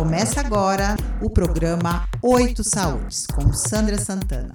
[0.00, 4.54] Começa agora o programa Oito Saúdes, com Sandra Santana.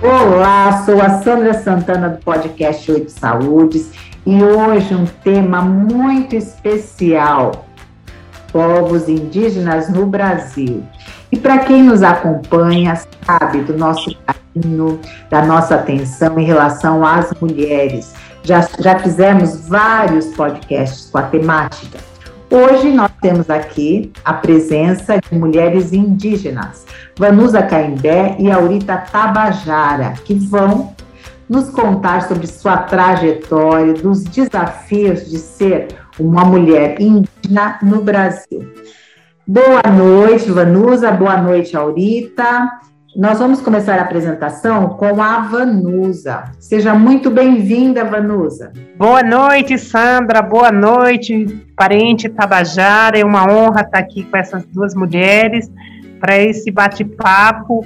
[0.00, 3.90] Olá, sou a Sandra Santana do podcast Oito Saúdes
[4.24, 7.66] e hoje um tema muito especial:
[8.52, 10.84] povos indígenas no Brasil.
[11.32, 12.96] E para quem nos acompanha,
[13.26, 18.14] sabe do nosso carinho, da nossa atenção em relação às mulheres.
[18.48, 21.98] Já, já fizemos vários podcasts com a temática.
[22.50, 26.86] Hoje nós temos aqui a presença de mulheres indígenas,
[27.18, 30.94] Vanusa Caimbé e Aurita Tabajara, que vão
[31.46, 38.66] nos contar sobre sua trajetória, dos desafios de ser uma mulher indígena no Brasil.
[39.46, 41.10] Boa noite, Vanusa.
[41.10, 42.80] Boa noite, Aurita.
[43.18, 46.52] Nós vamos começar a apresentação com a Vanusa.
[46.60, 48.72] Seja muito bem-vinda, Vanusa.
[48.96, 50.40] Boa noite, Sandra.
[50.40, 51.44] Boa noite,
[51.74, 53.18] parente Tabajara.
[53.18, 55.68] É uma honra estar aqui com essas duas mulheres
[56.20, 57.84] para esse bate-papo.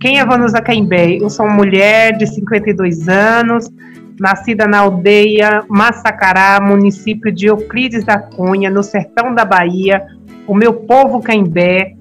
[0.00, 1.18] Quem é Vanusa Caimbé?
[1.20, 3.70] Eu sou uma mulher de 52 anos,
[4.18, 10.04] nascida na aldeia Massacará, município de Euclides da Cunha, no sertão da Bahia,
[10.48, 11.93] o meu povo Caimbé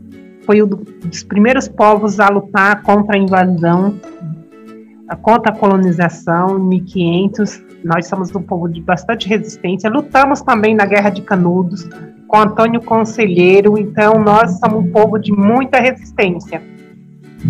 [0.46, 4.00] foi um dos primeiros povos a lutar contra a invasão,
[5.22, 7.62] contra a colonização em 1500.
[7.84, 9.90] Nós somos um povo de bastante resistência.
[9.90, 11.88] Lutamos também na Guerra de Canudos
[12.28, 16.62] com Antônio Conselheiro, então nós somos um povo de muita resistência.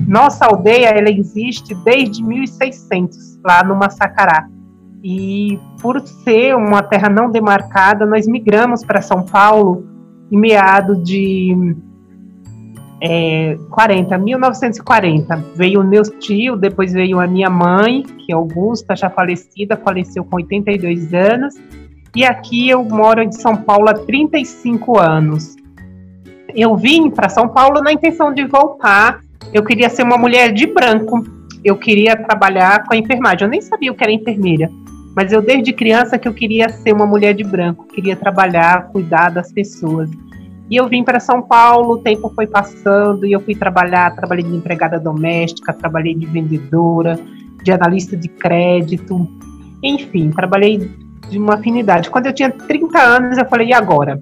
[0.07, 4.47] Nossa aldeia ela existe desde 1600, lá no Massacará.
[5.03, 9.85] E por ser uma terra não demarcada, nós migramos para São Paulo
[10.31, 11.75] em meado de
[13.01, 15.45] é, 40, 1940.
[15.55, 20.23] Veio o meu tio, depois veio a minha mãe, que é Augusta, já falecida, faleceu
[20.23, 21.55] com 82 anos.
[22.15, 25.55] E aqui eu moro em São Paulo há 35 anos.
[26.55, 29.19] Eu vim para São Paulo na intenção de voltar.
[29.51, 31.23] Eu queria ser uma mulher de branco.
[31.63, 33.45] Eu queria trabalhar com a enfermagem.
[33.45, 34.69] Eu nem sabia o que era enfermeira.
[35.15, 39.29] Mas eu desde criança que eu queria ser uma mulher de branco, queria trabalhar, cuidar
[39.29, 40.09] das pessoas.
[40.73, 44.43] E eu vim para São Paulo, o tempo foi passando e eu fui trabalhar, trabalhei
[44.43, 47.19] de empregada doméstica, trabalhei de vendedora,
[47.61, 49.29] de analista de crédito,
[49.83, 50.89] enfim, trabalhei
[51.29, 52.09] de uma afinidade.
[52.09, 54.19] Quando eu tinha 30 anos, eu falei, e agora?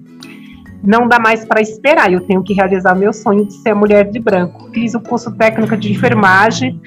[0.84, 4.20] Não dá mais para esperar, eu tenho que realizar meu sonho de ser mulher de
[4.20, 4.68] branco.
[4.74, 6.78] Fiz o curso técnico de enfermagem,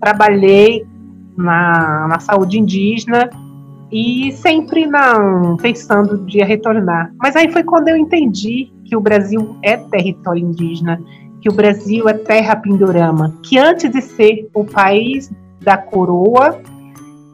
[0.00, 0.86] trabalhei
[1.36, 3.28] na, na saúde indígena
[3.90, 7.12] e sempre não pensando de retornar.
[7.20, 11.00] Mas aí foi quando eu entendi que o Brasil é território indígena,
[11.42, 16.58] que o Brasil é terra pindorama, que antes de ser o país da coroa,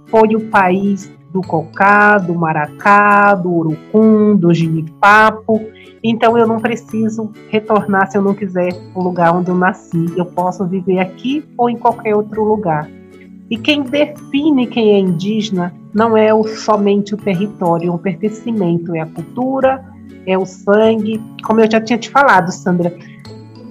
[0.09, 5.61] foi o país do cocá, do maracá, do urucum, do ginipapo.
[6.03, 10.07] Então eu não preciso retornar se eu não quiser o lugar onde eu nasci.
[10.17, 12.89] Eu posso viver aqui ou em qualquer outro lugar.
[13.51, 18.95] E quem define quem é indígena não é o, somente o território, é o pertencimento,
[18.95, 19.94] é a cultura,
[20.27, 21.23] é o sangue.
[21.45, 22.95] Como eu já tinha te falado, Sandra,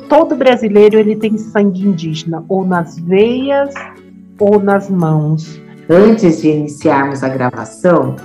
[0.09, 3.73] todo brasileiro ele tem sangue indígena, ou nas veias
[4.39, 5.61] ou nas mãos.
[5.89, 8.15] Antes de iniciarmos a gravação,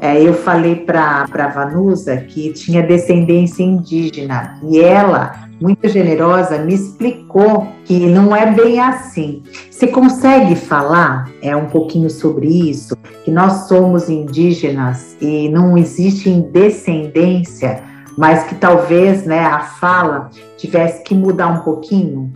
[0.00, 6.74] é, eu falei para a Vanusa que tinha descendência indígena e ela muito generosa, me
[6.74, 9.42] explicou que não é bem assim.
[9.70, 12.96] Você consegue falar é um pouquinho sobre isso?
[13.24, 17.82] Que nós somos indígenas e não existe descendência,
[18.16, 22.32] mas que talvez né, a fala tivesse que mudar um pouquinho?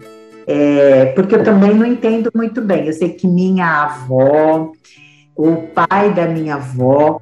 [0.46, 2.86] É, porque eu também não entendo muito bem.
[2.86, 4.72] Eu sei que minha avó,
[5.36, 7.20] o pai da minha avó,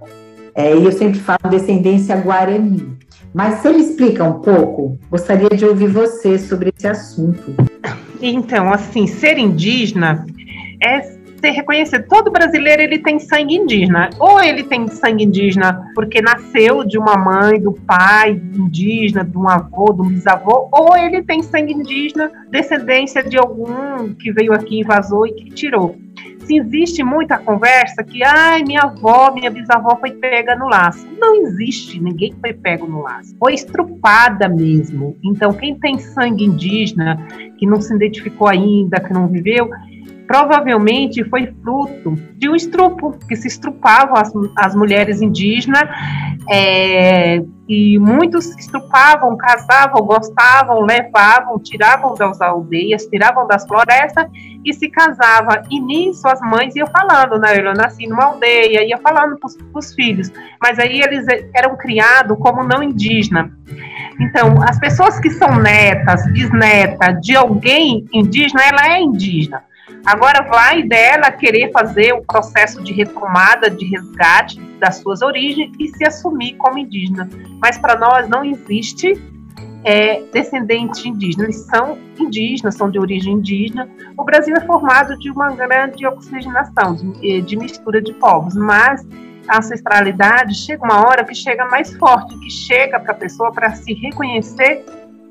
[0.55, 2.99] é, e eu sempre falo descendência guarani.
[3.33, 7.55] Mas se ele explica um pouco, gostaria de ouvir você sobre esse assunto.
[8.21, 10.27] Então, assim, ser indígena
[10.83, 11.01] é
[11.41, 12.05] ser reconhecido.
[12.07, 14.11] Todo brasileiro ele tem sangue indígena.
[14.19, 19.49] Ou ele tem sangue indígena porque nasceu de uma mãe, do pai indígena, de um
[19.49, 24.83] avô, de um bisavô, ou ele tem sangue indígena, descendência de algum que veio aqui,
[24.85, 25.97] vazou e que tirou
[26.44, 31.06] se existe muita conversa que, ai, minha avó, minha bisavó foi pega no laço.
[31.19, 33.34] Não existe, ninguém foi pego no laço.
[33.38, 35.16] Foi estrupada mesmo.
[35.22, 37.16] Então, quem tem sangue indígena,
[37.58, 39.70] que não se identificou ainda, que não viveu,
[40.31, 45.82] provavelmente foi fruto de um estrupo, que se estrupavam as, as mulheres indígenas
[46.49, 54.27] é, e muitos estupavam, casavam, gostavam, levavam, tiravam das aldeias, tiravam das florestas
[54.65, 55.65] e se casava.
[55.69, 57.59] E nisso as mães iam falando, né?
[57.59, 60.31] Eu nasci numa aldeia, ia falando para os filhos,
[60.62, 61.26] mas aí eles
[61.56, 63.50] eram criados como não indígena.
[64.21, 69.69] Então, as pessoas que são netas, bisnetas de alguém indígena, ela é indígena.
[70.05, 75.88] Agora vai dela querer fazer o processo de retomada, de resgate das suas origens e
[75.88, 77.29] se assumir como indígena.
[77.61, 79.12] Mas para nós não existe
[79.85, 83.88] é, descendente indígena, eles são indígenas, são de origem indígena.
[84.17, 89.06] O Brasil é formado de uma grande oxigenação, de, de mistura de povos, mas
[89.49, 93.75] a ancestralidade chega uma hora que chega mais forte, que chega para a pessoa para
[93.75, 94.85] se reconhecer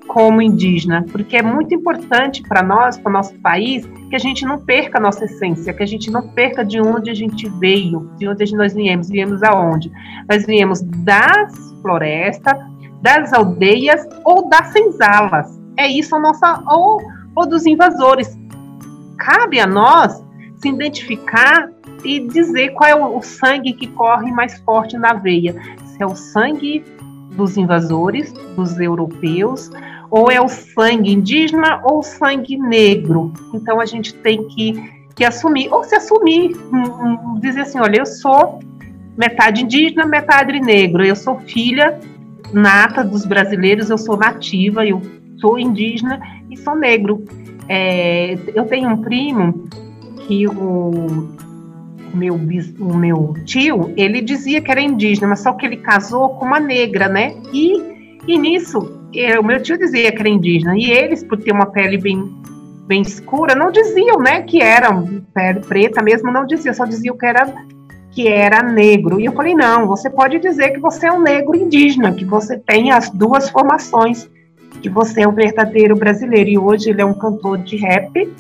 [0.10, 4.44] como indígena, porque é muito importante para nós, para o nosso país, que a gente
[4.44, 8.10] não perca a nossa essência, que a gente não perca de onde a gente veio,
[8.18, 9.92] de onde nós viemos, viemos aonde?
[10.28, 11.54] Nós viemos das
[11.84, 12.58] florestas,
[13.04, 15.62] das aldeias ou das senzalas.
[15.78, 17.00] É isso a nossa ou,
[17.36, 18.36] ou dos invasores.
[19.20, 20.26] Cabe a nós
[20.56, 21.70] se identificar
[22.04, 25.56] e dizer qual é o, sangue que corre mais forte na veia.
[25.86, 26.84] Se é o sangue
[27.36, 29.70] dos invasores, dos europeus,
[30.10, 33.32] ou é o sangue indígena ou o sangue negro.
[33.54, 34.74] Então a gente tem que,
[35.16, 38.60] que assumir, ou se assumir, um, um, dizer assim: olha, eu sou
[39.18, 42.00] metade indígena, metade negro, eu sou filha
[42.54, 45.02] nata dos brasileiros, eu sou nativa, eu
[45.40, 46.20] sou indígena
[46.50, 47.24] e sou negro.
[47.68, 49.68] É, eu tenho um primo
[50.26, 51.30] que o,
[52.12, 56.30] o meu, o meu tio, ele dizia que era indígena, mas só que ele casou
[56.30, 57.36] com uma negra, né?
[57.54, 58.99] E, e nisso
[59.40, 62.24] o meu tio dizia que era indígena, e eles, por ter uma pele bem,
[62.88, 67.26] bem escura, não diziam, né, que eram pele preta mesmo, não diziam, só diziam que
[67.26, 67.52] era
[68.12, 69.20] que era negro.
[69.20, 72.58] E eu falei, não, você pode dizer que você é um negro indígena, que você
[72.58, 74.30] tem as duas formações,
[74.82, 76.50] que você é um verdadeiro brasileiro.
[76.50, 78.32] E hoje ele é um cantor de rap,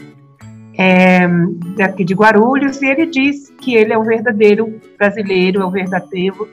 [0.77, 1.27] é,
[1.77, 6.47] daqui de Guarulhos, e ele diz que ele é um verdadeiro brasileiro, é um verdadeiro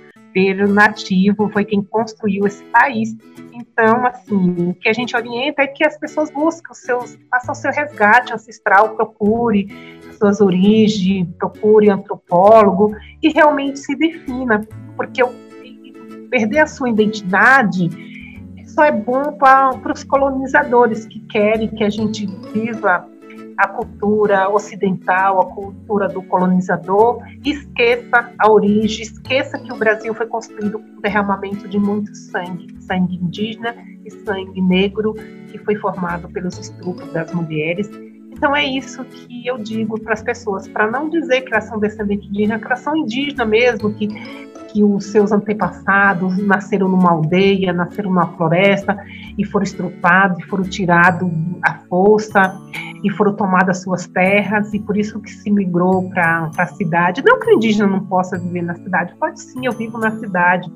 [0.68, 3.16] nativo, foi quem construiu esse país.
[3.52, 7.52] Então, assim, o que a gente orienta é que as pessoas busquem os seus, façam
[7.52, 9.68] o seu resgate ancestral, procure
[10.18, 14.66] suas origens, procure antropólogo e realmente se defina,
[14.96, 15.22] porque
[16.30, 17.88] perder a sua identidade
[18.66, 23.08] só é bom para os colonizadores que querem que a gente viva
[23.56, 30.26] a cultura ocidental, a cultura do colonizador, esqueça a origem, esqueça que o Brasil foi
[30.26, 33.74] construído com derramamento de muito sangue, sangue indígena
[34.04, 35.14] e sangue negro,
[35.50, 37.88] que foi formado pelos estupros das mulheres.
[38.36, 41.78] Então é isso que eu digo para as pessoas, para não dizer que elas são
[41.78, 44.08] descendentes indígenas, que elas são indígenas mesmo, que
[44.76, 48.94] que os seus antepassados nasceram numa aldeia, nasceram numa floresta
[49.38, 51.30] e foram estrupados, e foram tirados
[51.62, 52.54] à força
[53.02, 57.22] e foram tomadas suas terras e por isso que se migrou para a cidade.
[57.24, 60.70] Não que o indígena não possa viver na cidade, pode sim, eu vivo na cidade,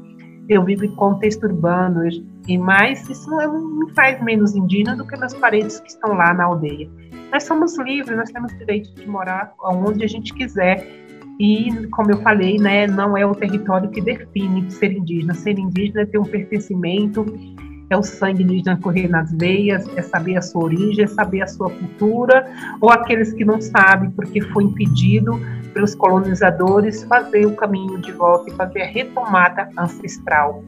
[0.48, 2.00] eu vivo em contexto urbano,
[2.48, 6.32] e mais isso não me faz menos indígena do que meus parentes que estão lá
[6.32, 6.88] na aldeia.
[7.32, 10.84] Nós somos livres, nós temos direito de morar onde a gente quiser
[11.38, 15.32] e, como eu falei, né, não é o território que define ser indígena.
[15.32, 17.24] Ser indígena é ter um pertencimento,
[17.88, 21.46] é o sangue indígena correr nas veias, é saber a sua origem, é saber a
[21.46, 22.46] sua cultura,
[22.80, 25.40] ou aqueles que não sabem porque foi impedido
[25.72, 30.62] pelos colonizadores fazer o caminho de volta e fazer a retomada ancestral.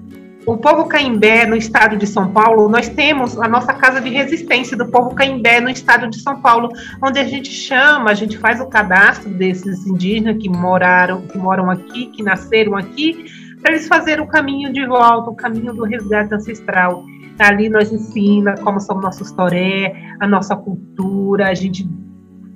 [0.45, 4.77] O povo caimbé, no estado de São Paulo, nós temos a nossa casa de resistência
[4.77, 6.69] do povo caimbé no estado de São Paulo,
[7.01, 11.71] onde a gente chama, a gente faz o cadastro desses indígenas que moraram, que moram
[11.71, 13.25] aqui, que nasceram aqui,
[13.63, 17.05] para eles fazerem o caminho de volta, o caminho do resgate ancestral.
[17.39, 21.89] Ali nós ensina como são nossos toré, a nossa cultura, a gente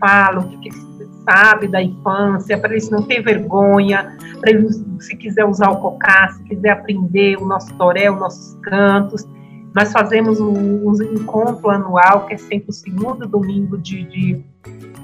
[0.01, 0.96] fala o que, que
[1.29, 6.29] sabe da infância, para eles não ter vergonha, para eles, se quiser usar o cocá,
[6.29, 9.27] se quiser aprender o nosso toré, os nossos cantos.
[9.75, 14.45] Nós fazemos um, um encontro anual, que é sempre o segundo domingo de, de,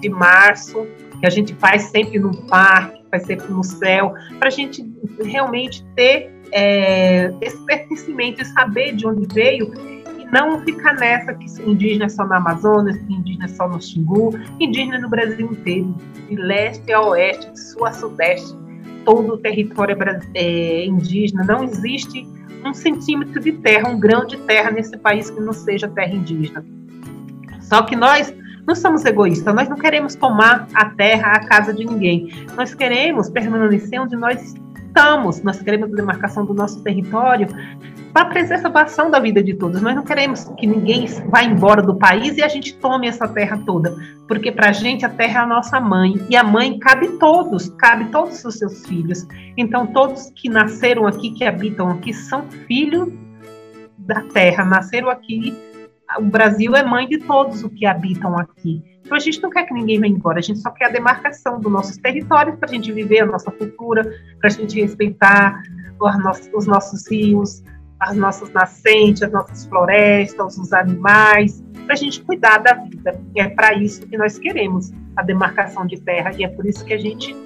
[0.01, 0.87] de março,
[1.21, 4.83] que a gente faz sempre no parque, faz sempre no céu, para a gente
[5.23, 9.71] realmente ter é, esse pertencimento e saber de onde veio
[10.33, 14.99] não ficar nessa que indígena é só na Amazônia, indígena é só no Xingu, indígena
[14.99, 15.95] no Brasil inteiro,
[16.29, 18.57] de leste a oeste, de sul a sudeste,
[19.05, 19.95] todo o território
[20.35, 21.45] é indígena.
[21.45, 22.27] Não existe
[22.65, 26.65] um centímetro de terra, um grão de terra nesse país que não seja terra indígena.
[27.61, 28.33] Só que nós
[28.67, 32.33] não somos egoístas, nós não queremos tomar a terra, a casa de ninguém.
[32.57, 34.55] Nós queremos permanecer onde nós
[34.93, 37.49] estamos, nós queremos a demarcação do nosso território
[38.13, 39.81] para a preservação da vida de todos.
[39.81, 43.59] Nós não queremos que ninguém vá embora do país e a gente tome essa terra
[43.65, 43.97] toda,
[44.29, 47.71] porque para a gente a terra é a nossa mãe e a mãe cabe todos,
[47.71, 49.27] cabe todos os seus filhos.
[49.57, 53.09] Então todos que nasceram aqui, que habitam aqui, são filhos
[53.97, 55.57] da terra, nasceram aqui.
[56.19, 58.83] O Brasil é mãe de todos os que habitam aqui.
[59.05, 61.59] Então a gente não quer que ninguém vá embora, a gente só quer a demarcação
[61.59, 64.03] dos nossos territórios para a gente viver a nossa cultura,
[64.39, 65.63] para a gente respeitar
[66.55, 67.63] os nossos rios,
[68.03, 73.21] as nossas nascentes, as nossas florestas, os animais, para a gente cuidar da vida.
[73.35, 76.85] E é para isso que nós queremos a demarcação de terra, e é por isso
[76.85, 77.37] que a gente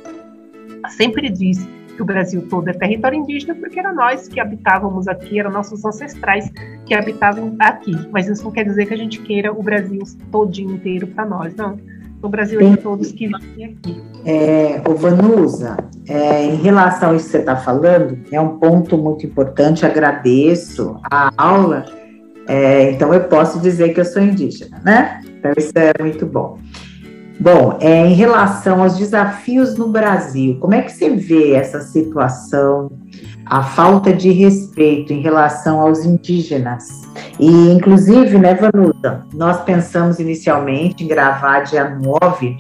[0.91, 1.59] sempre diz
[1.95, 5.85] que o Brasil todo é território indígena, porque era nós que habitávamos aqui, eram nossos
[5.85, 6.51] ancestrais
[6.85, 7.95] que habitavam aqui.
[8.11, 11.55] Mas isso não quer dizer que a gente queira o Brasil todinho inteiro para nós,
[11.55, 11.79] não.
[12.27, 14.03] O Brasil é de todos que vivem aqui.
[14.25, 15.77] É, o Vanusa,
[16.09, 19.87] é, em relação a isso que você está falando, é um ponto muito importante.
[19.87, 21.85] Agradeço a aula.
[22.49, 25.21] É, então eu posso dizer que eu sou indígena, né?
[25.39, 26.59] Então isso é muito bom.
[27.39, 32.91] Bom, é, em relação aos desafios no Brasil, como é que você vê essa situação,
[33.45, 37.03] a falta de respeito em relação aos indígenas?
[37.39, 42.57] E, inclusive, né, Vanusa, nós pensamos inicialmente em gravar dia 9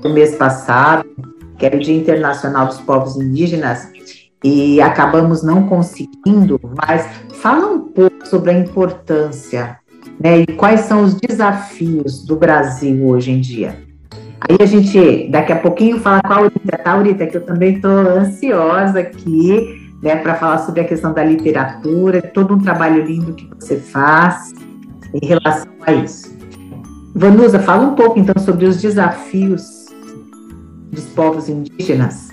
[0.00, 1.04] do mês passado,
[1.58, 3.86] que era o Dia Internacional dos Povos Indígenas,
[4.42, 9.78] e acabamos não conseguindo, mas fala um pouco sobre a importância
[10.18, 13.89] né, e quais são os desafios do Brasil hoje em dia.
[14.48, 17.26] Aí a gente, daqui a pouquinho, fala com a Aurita, tá, Aurita?
[17.26, 22.54] Que eu também estou ansiosa aqui, né, para falar sobre a questão da literatura, todo
[22.54, 24.52] um trabalho lindo que você faz
[25.12, 26.38] em relação a isso.
[27.14, 29.86] Vanusa, fala um pouco então sobre os desafios
[30.90, 32.30] dos povos indígenas.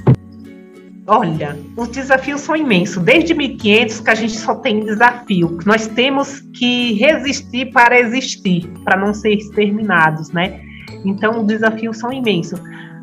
[1.09, 3.01] Olha, os desafios são imensos.
[3.01, 5.57] Desde 1500 que a gente só tem desafio.
[5.65, 10.66] Nós temos que resistir para existir, para não ser exterminados, né?
[11.05, 12.61] Então, os desafios são imensos.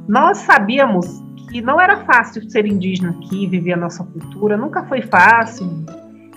[0.09, 5.03] Nós sabíamos que não era fácil ser indígena aqui, viver a nossa cultura, nunca foi
[5.03, 5.67] fácil,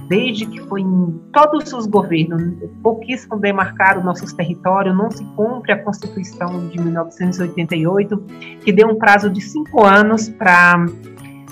[0.07, 5.83] desde que foi em todos os governos, pouquíssimo demarcaram nossos territórios, não se cumpre a
[5.83, 8.17] Constituição de 1988,
[8.63, 10.85] que deu um prazo de cinco anos para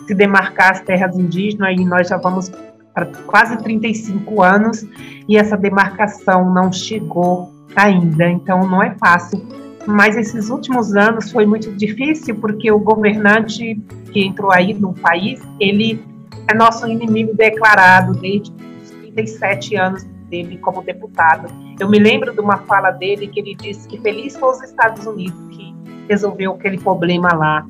[0.08, 2.52] se demarcar as terras indígenas, e nós já vamos
[2.94, 4.86] para quase 35 anos,
[5.28, 11.46] e essa demarcação não chegou ainda, então não é fácil mas esses últimos anos foi
[11.46, 13.76] muito difícil porque o governante
[14.12, 16.04] que entrou aí no país, ele
[16.48, 18.52] é nosso inimigo declarado desde
[18.82, 21.48] os 37 anos dele como deputado.
[21.80, 25.06] Eu me lembro de uma fala dele que ele disse que feliz foi os Estados
[25.06, 25.76] Unidos que
[26.08, 27.66] resolveu aquele problema lá,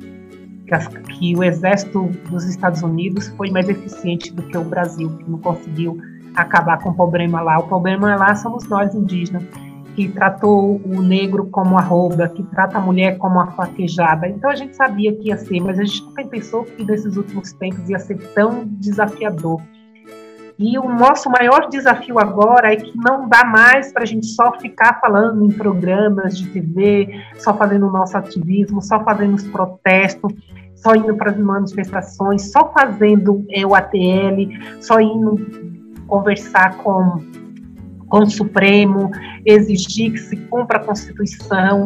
[0.67, 5.29] que, que o exército dos Estados Unidos foi mais eficiente do que o Brasil, que
[5.29, 5.97] não conseguiu
[6.35, 7.57] acabar com o problema lá.
[7.59, 9.43] O problema lá somos nós indígenas
[9.95, 14.27] que tratou o negro como arroba, que trata a mulher como a faquejada.
[14.27, 17.53] Então a gente sabia que ia ser, mas a gente nunca pensou que nesses últimos
[17.53, 19.61] tempos ia ser tão desafiador.
[20.57, 24.53] E o nosso maior desafio agora é que não dá mais para a gente só
[24.59, 30.33] ficar falando em programas de TV, só fazendo o nosso ativismo, só fazendo os protestos,
[30.75, 34.47] só indo para as manifestações, só fazendo é, o ATL,
[34.79, 35.37] só indo
[36.07, 37.21] conversar com
[38.15, 39.11] com o Supremo,
[39.45, 41.83] exigir que se cumpra a Constituição,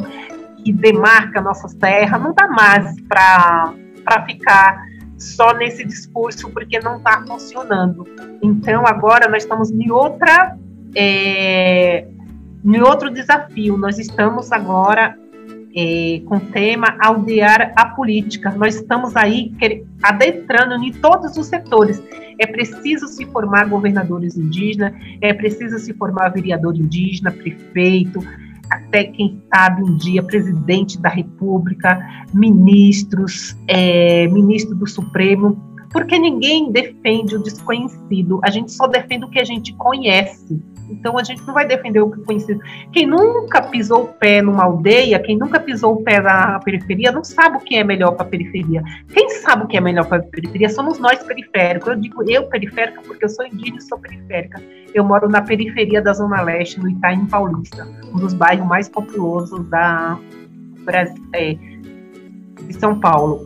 [0.64, 3.74] que demarca nossas terras, não dá mais para
[4.28, 4.78] ficar
[5.18, 8.08] só nesse discurso, porque não está funcionando.
[8.44, 10.56] Então, agora nós estamos em outra.
[10.96, 12.06] É,
[12.64, 15.18] em outro desafio, nós estamos agora
[15.76, 18.52] é, com o tema aldear a política.
[18.52, 19.54] Nós estamos aí
[20.02, 22.02] adentrando em todos os setores.
[22.40, 28.22] É preciso se formar governadores indígenas, é preciso se formar vereador indígena, prefeito,
[28.70, 32.00] até quem sabe um dia presidente da República,
[32.34, 35.58] ministros, é, ministro do Supremo,
[35.92, 40.62] porque ninguém defende o desconhecido, a gente só defende o que a gente conhece.
[40.90, 42.62] Então a gente não vai defender o que conhecido.
[42.92, 47.24] Quem nunca pisou o pé numa aldeia, quem nunca pisou o pé na periferia, não
[47.24, 48.84] sabe o que é melhor para a periferia.
[49.14, 51.90] Quem sabe o que é melhor para a periferia somos nós periféricos.
[51.90, 54.62] Eu digo eu periférica porque eu sou indígena e sou periférica.
[54.94, 59.68] Eu moro na periferia da Zona Leste, no Itaim Paulista, um dos bairros mais populosos
[59.70, 60.18] da
[60.84, 63.46] Brasil, é, de São Paulo.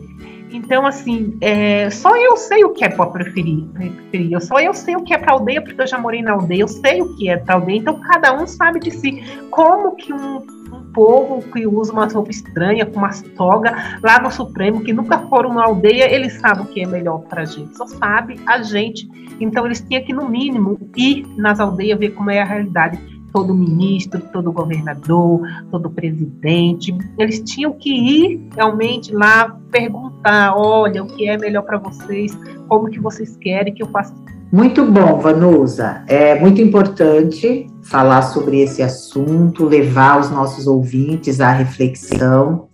[0.54, 4.40] Então, assim, é, só eu sei o que é para preferir, preferir.
[4.40, 6.68] Só eu sei o que é para aldeia, porque eu já morei na aldeia, eu
[6.68, 7.78] sei o que é para aldeia.
[7.78, 9.20] Então, cada um sabe de si.
[9.50, 14.30] Como que um, um povo que usa uma roupa estranha, com umas toga, lá no
[14.30, 17.76] Supremo, que nunca foram na aldeia, eles sabem o que é melhor para a gente,
[17.76, 19.08] só sabe a gente.
[19.40, 23.13] Então eles tinham que, no mínimo, ir nas aldeias ver como é a realidade.
[23.34, 31.06] Todo ministro, todo governador, todo presidente, eles tinham que ir realmente lá perguntar, olha, o
[31.06, 32.32] que é melhor para vocês,
[32.68, 34.14] como que vocês querem que eu faça
[34.54, 36.04] muito bom, Vanusa.
[36.06, 42.68] É muito importante falar sobre esse assunto, levar os nossos ouvintes à reflexão.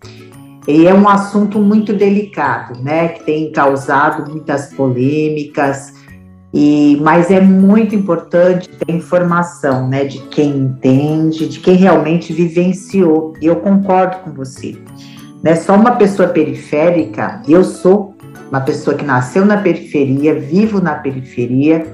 [0.69, 3.09] E é um assunto muito delicado, né?
[3.09, 5.95] Que tem causado muitas polêmicas.
[6.53, 13.35] E, mas é muito importante ter informação, né, de quem entende, de quem realmente vivenciou.
[13.41, 14.77] E eu concordo com você.
[15.43, 18.15] Né, só uma pessoa periférica, eu sou
[18.51, 21.87] uma pessoa que nasceu na periferia, vivo na periferia,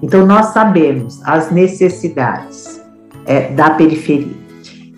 [0.00, 2.80] então nós sabemos as necessidades
[3.26, 4.43] é, da periferia.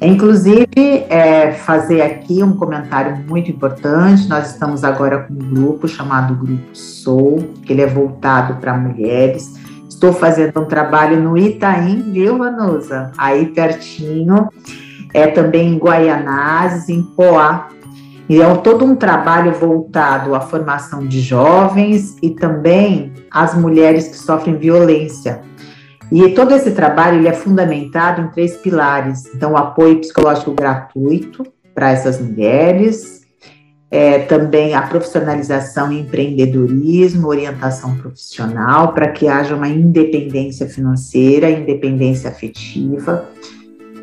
[0.00, 0.66] Inclusive,
[1.08, 4.28] é, fazer aqui um comentário muito importante.
[4.28, 9.54] Nós estamos agora com um grupo chamado Grupo Sou, que ele é voltado para mulheres.
[9.88, 13.10] Estou fazendo um trabalho no Itaim, viu, Vanusa?
[13.16, 14.48] Aí pertinho.
[15.14, 17.68] É também em Guaianazes, em Poá,
[18.28, 24.16] e é todo um trabalho voltado à formação de jovens e também às mulheres que
[24.16, 25.42] sofrem violência.
[26.10, 29.24] E todo esse trabalho ele é fundamentado em três pilares.
[29.34, 31.44] Então, o apoio psicológico gratuito
[31.74, 33.22] para essas mulheres,
[33.90, 42.30] é, também a profissionalização e empreendedorismo, orientação profissional, para que haja uma independência financeira, independência
[42.30, 43.28] afetiva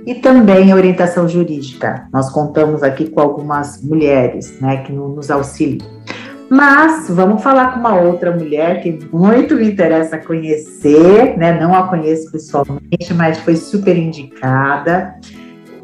[0.06, 2.08] e também a orientação jurídica.
[2.12, 5.93] Nós contamos aqui com algumas mulheres né, que nos auxiliam.
[6.54, 11.60] Mas vamos falar com uma outra mulher que muito me interessa conhecer, né?
[11.60, 15.16] Não a conheço pessoalmente, mas foi super indicada.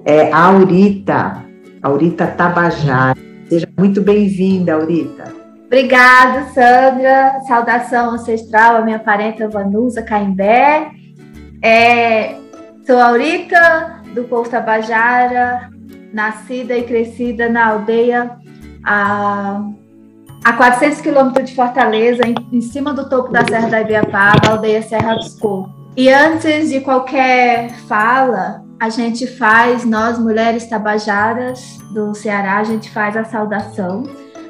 [0.05, 1.43] É a Aurita,
[1.81, 3.17] Aurita Tabajara.
[3.49, 5.33] Seja muito bem-vinda, Aurita.
[5.65, 7.41] Obrigada, Sandra.
[7.47, 10.91] Saudação ancestral à minha parenta Vanusa Caimbé.
[11.63, 12.35] É,
[12.85, 15.71] sou Aurita, do povo Tabajara,
[16.13, 18.37] nascida e crescida na aldeia
[18.83, 19.63] a,
[20.43, 24.51] a 400 quilômetros de Fortaleza, em, em, cima do topo da Serra da Ibiapaba, a
[24.51, 25.71] aldeia Serra dos Cocos.
[25.95, 32.89] E antes de qualquer fala, a gente faz, nós mulheres tabajaras do Ceará, a gente
[32.89, 34.03] faz a saudação.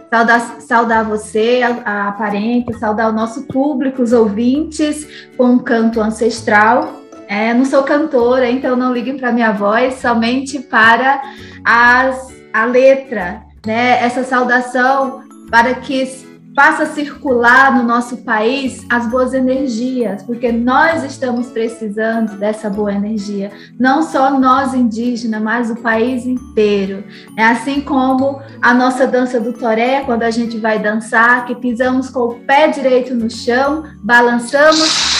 [0.09, 6.01] Saudar, saudar você, a, a parente, saudar o nosso público, os ouvintes, com um canto
[6.01, 6.99] ancestral
[7.29, 11.21] é, não sou cantora, então não liguem para minha voz, somente para
[11.63, 14.03] as, a letra, né?
[14.03, 21.47] Essa saudação para que faça circular no nosso país as boas energias, porque nós estamos
[21.47, 27.03] precisando dessa boa energia, não só nós indígenas, mas o país inteiro.
[27.37, 32.09] É assim como a nossa dança do toré, quando a gente vai dançar, que pisamos
[32.09, 35.18] com o pé direito no chão, balançamos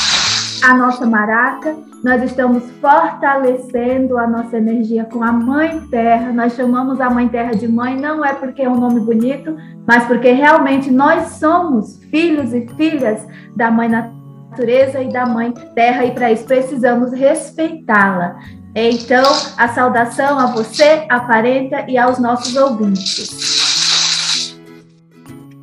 [0.62, 6.32] a nossa maraca nós estamos fortalecendo a nossa energia com a Mãe Terra.
[6.32, 10.06] Nós chamamos a Mãe Terra de mãe, não é porque é um nome bonito, mas
[10.06, 16.12] porque realmente nós somos filhos e filhas da Mãe Natureza e da Mãe Terra, e
[16.12, 18.40] para isso precisamos respeitá-la.
[18.74, 19.26] Então,
[19.58, 24.56] a saudação a você, a parenta e aos nossos ouvintes.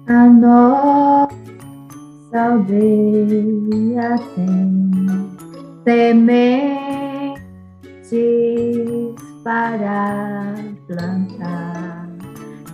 [0.06, 1.45] A nossa
[2.33, 4.87] aldeia tem
[5.85, 6.97] sementes
[9.45, 10.55] para
[10.87, 12.09] plantar.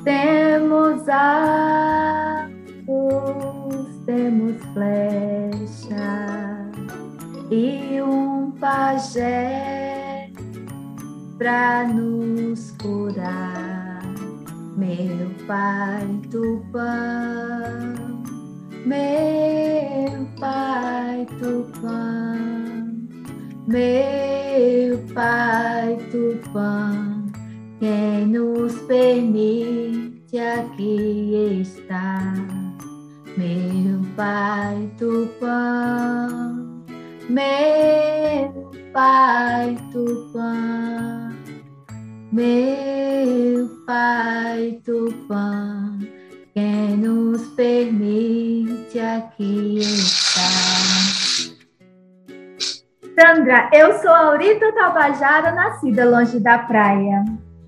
[0.04, 2.52] Temos arcos,
[4.06, 6.70] temos flecha
[7.50, 10.30] e um pajé
[11.38, 14.02] para nos curar.
[14.76, 17.94] Meu pai Tupã,
[18.86, 22.32] meu pai Tupã
[23.66, 27.24] meu Pai Tupã,
[27.78, 32.34] quem nos permite aqui estar.
[33.38, 36.28] Meu Pai Tupã,
[37.30, 41.32] meu Pai Tupã,
[42.30, 45.98] meu Pai Tupã,
[46.54, 51.12] quem nos permite aqui estar.
[53.18, 57.24] Sandra, eu sou Aurita Tabajara, nascida longe da praia.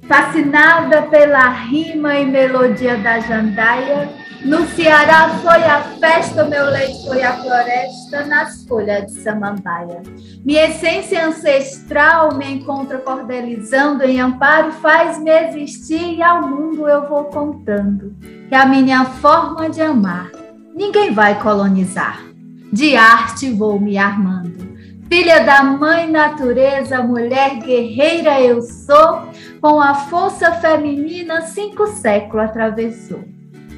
[0.06, 4.08] Fascinada pela rima e melodia da jandaia,
[4.44, 10.02] No Ceará foi a festa, meu leite foi a floresta, nas folhas de samambaia.
[10.44, 17.24] Minha essência ancestral me encontra cordelizando em amparo, faz-me existir e ao mundo eu vou
[17.24, 18.14] contando
[18.46, 20.30] que a minha forma de amar
[20.74, 22.22] ninguém vai colonizar.
[22.70, 24.74] De arte vou me armando.
[25.08, 29.22] Filha da mãe natureza, mulher guerreira eu sou,
[29.58, 33.33] com a força feminina cinco séculos atravessou.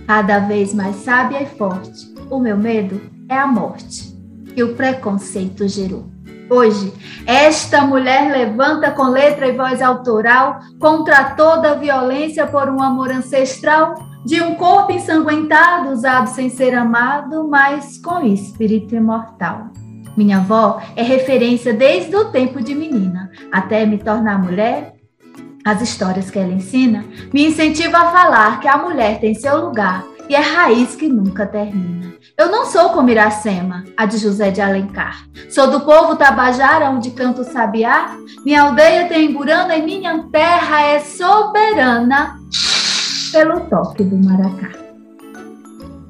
[0.07, 4.16] Cada vez mais sábia e forte, o meu medo é a morte
[4.55, 6.07] que o preconceito gerou.
[6.49, 6.92] Hoje,
[7.27, 13.95] esta mulher levanta com letra e voz autoral contra toda violência por um amor ancestral
[14.25, 19.71] de um corpo ensanguentado, usado sem ser amado, mas com espírito imortal.
[20.16, 24.95] Minha avó é referência desde o tempo de menina, até me tornar mulher.
[25.66, 30.05] As histórias que ela ensina me incentivam a falar que a mulher tem seu lugar
[30.29, 32.14] e é raiz que nunca termina.
[32.38, 35.26] Eu não sou como Iracema, a de José de Alencar.
[35.50, 38.16] Sou do povo Tabajara, onde canto sabiá.
[38.44, 42.38] Minha aldeia tem Burana e minha terra é soberana
[43.33, 44.70] pelo toque do maracá.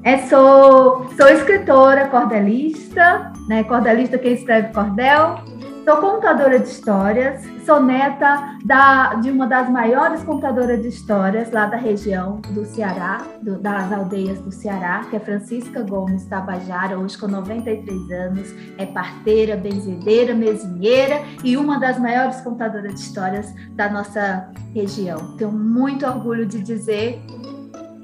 [0.03, 3.63] É, sou, sou escritora, cordelista, né?
[3.63, 5.39] Cordelista quem escreve cordel.
[5.83, 11.65] Sou contadora de histórias, sou neta da, de uma das maiores contadoras de histórias lá
[11.65, 17.17] da região do Ceará, do, das aldeias do Ceará, que é Francisca Gomes Tabajara, hoje
[17.17, 23.89] com 93 anos, é parteira, benzedeira, mesinheira e uma das maiores contadoras de histórias da
[23.89, 25.35] nossa região.
[25.35, 27.21] Tenho muito orgulho de dizer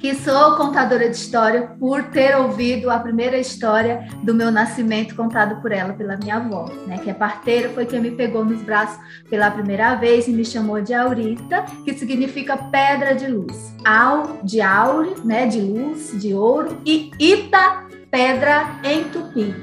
[0.03, 5.61] que sou contadora de história por ter ouvido a primeira história do meu nascimento contado
[5.61, 6.97] por ela, pela minha avó, né?
[6.97, 10.81] Que é parteira, foi quem me pegou nos braços pela primeira vez e me chamou
[10.81, 13.73] de Aurita, que significa pedra de luz.
[13.85, 15.47] Au, de aure, né?
[15.47, 19.55] De luz, de ouro, e Ita, pedra em tupi.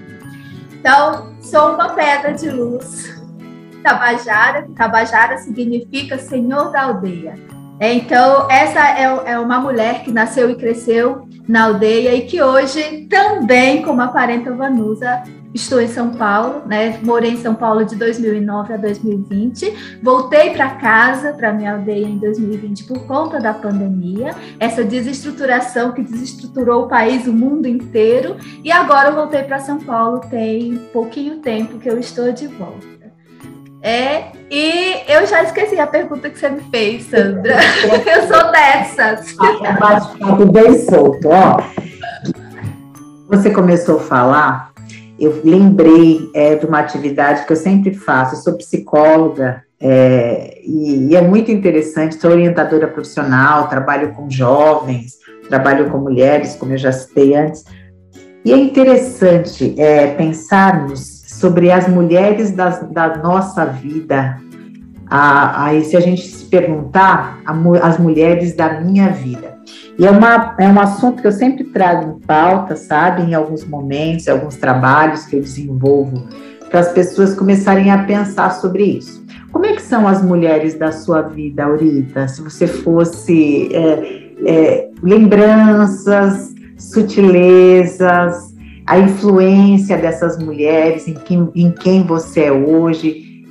[0.72, 3.14] Então, sou uma pedra de luz.
[3.82, 7.59] Tabajara, Tabajara significa senhor da aldeia.
[7.80, 12.42] É, então, essa é, é, uma mulher que nasceu e cresceu na aldeia e que
[12.42, 15.22] hoje também, como a parenta Vanusa,
[15.54, 17.00] estou em São Paulo, né?
[17.02, 19.98] Morei em São Paulo de 2009 a 2020.
[20.02, 26.02] Voltei para casa, para minha aldeia em 2020 por conta da pandemia, essa desestruturação que
[26.02, 28.36] desestruturou o país, o mundo inteiro.
[28.62, 32.89] E agora eu voltei para São Paulo, tem pouquinho tempo que eu estou de volta.
[33.82, 37.56] É, e eu já esqueci a pergunta que você me fez, Sandra.
[38.06, 39.34] eu sou dessas.
[39.64, 41.56] É bate-papo bem solto, ó.
[43.28, 44.72] Você começou a falar,
[45.18, 48.34] eu lembrei é, de uma atividade que eu sempre faço.
[48.34, 52.16] Eu sou psicóloga é, e, e é muito interessante.
[52.16, 55.14] Sou orientadora profissional, trabalho com jovens,
[55.48, 57.64] trabalho com mulheres, como eu já citei antes.
[58.44, 64.38] E é interessante é, pensarmos sobre as mulheres das, da nossa vida.
[65.08, 67.40] Aí, se a gente se perguntar,
[67.82, 69.58] as mulheres da minha vida.
[69.98, 73.64] E é, uma, é um assunto que eu sempre trago em pauta, sabe, em alguns
[73.64, 76.28] momentos, em alguns trabalhos que eu desenvolvo,
[76.68, 79.24] para as pessoas começarem a pensar sobre isso.
[79.50, 82.28] Como é que são as mulheres da sua vida, Aurita?
[82.28, 88.49] Se você fosse é, é, lembranças, sutilezas,
[88.90, 93.46] a influência dessas mulheres em quem, em quem você é hoje.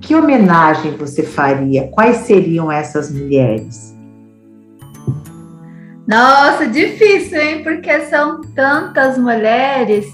[0.00, 1.88] Que homenagem você faria?
[1.88, 3.94] Quais seriam essas mulheres?
[6.08, 7.62] Nossa, difícil, hein?
[7.62, 10.06] Porque são tantas mulheres.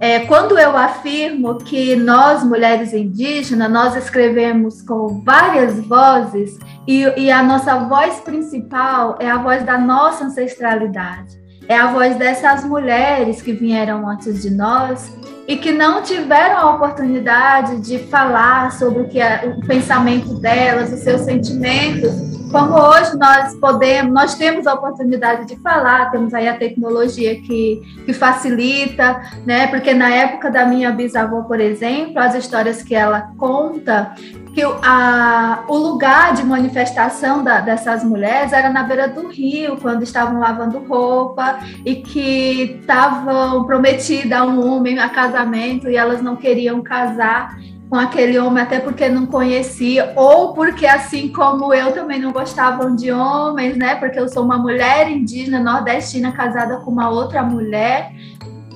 [0.00, 7.30] É, quando eu afirmo que nós, mulheres indígenas, nós escrevemos com várias vozes e, e
[7.30, 11.37] a nossa voz principal é a voz da nossa ancestralidade
[11.68, 15.12] é a voz dessas mulheres que vieram antes de nós
[15.46, 20.90] e que não tiveram a oportunidade de falar sobre o que é o pensamento delas,
[20.90, 26.48] os seus sentimentos, como hoje nós podemos, nós temos a oportunidade de falar, temos aí
[26.48, 29.66] a tecnologia que, que facilita, né?
[29.66, 34.14] Porque na época da minha bisavó, por exemplo, as histórias que ela conta,
[34.54, 40.02] que a, o lugar de manifestação da, dessas mulheres era na beira do rio, quando
[40.02, 46.34] estavam lavando roupa e que estavam prometidas a um homem a casamento e elas não
[46.34, 47.56] queriam casar
[47.88, 52.94] com aquele homem, até porque não conhecia, ou porque, assim como eu, também não gostavam
[52.94, 53.94] de homens, né?
[53.94, 58.12] Porque eu sou uma mulher indígena nordestina casada com uma outra mulher.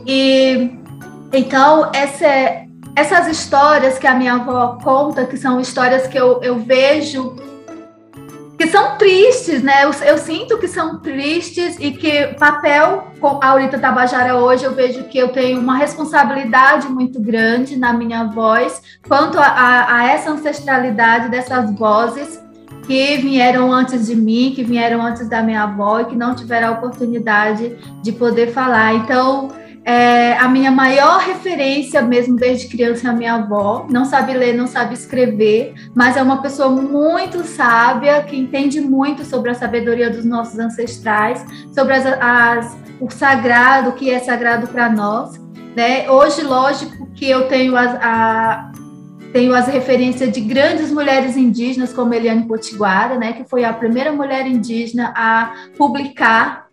[0.07, 0.79] E
[1.33, 2.27] então, essa,
[2.96, 7.37] essas histórias que a minha avó conta, que são histórias que eu, eu vejo
[8.62, 9.83] que são tristes, né?
[9.83, 14.72] Eu, eu, sinto que são tristes e que papel com a Aurita Tabajara hoje eu
[14.72, 20.09] vejo que eu tenho uma responsabilidade muito grande na minha voz quanto a, a, a
[20.09, 22.40] essa ancestralidade dessas vozes
[22.87, 26.68] que vieram antes de mim, que vieram antes da minha avó e que não tiveram
[26.68, 28.94] a oportunidade de poder falar.
[28.94, 29.51] Então,
[29.85, 33.87] é, a minha maior referência, mesmo desde criança, é a minha avó.
[33.90, 39.25] Não sabe ler, não sabe escrever, mas é uma pessoa muito sábia, que entende muito
[39.25, 44.88] sobre a sabedoria dos nossos ancestrais, sobre as, as, o sagrado, que é sagrado para
[44.88, 45.40] nós.
[45.75, 46.09] Né?
[46.09, 48.71] Hoje, lógico que eu tenho as, a,
[49.33, 54.12] tenho as referências de grandes mulheres indígenas, como Eliane Potiguara, né, que foi a primeira
[54.12, 56.66] mulher indígena a publicar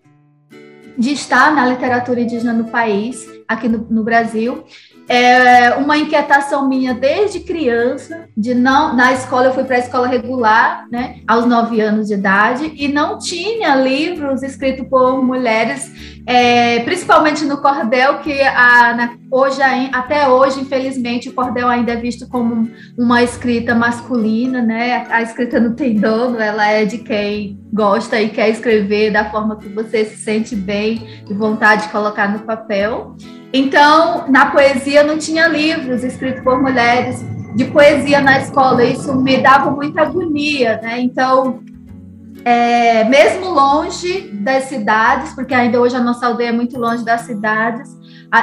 [1.00, 4.66] de estar na literatura indígena no país, aqui no, no Brasil.
[5.10, 10.08] É uma inquietação minha desde criança, de não na escola eu fui para a escola
[10.08, 15.92] regular, né, aos nove anos de idade e não tinha livros escritos por mulheres,
[16.28, 19.60] é, principalmente no cordel que a, na, hoje
[19.92, 25.08] até hoje infelizmente o cordel ainda é visto como uma escrita masculina, né?
[25.10, 29.58] A escrita não tem dono, ela é de quem gosta e quer escrever da forma
[29.58, 33.16] que você se sente bem e vontade de colocar no papel.
[33.52, 37.24] Então, na poesia não tinha livros escritos por mulheres.
[37.56, 41.00] De poesia na escola, isso me dava muita agonia, né?
[41.02, 41.64] Então,
[42.46, 47.22] é, mesmo longe das cidades, porque ainda hoje a nossa aldeia é muito longe das
[47.22, 47.90] cidades,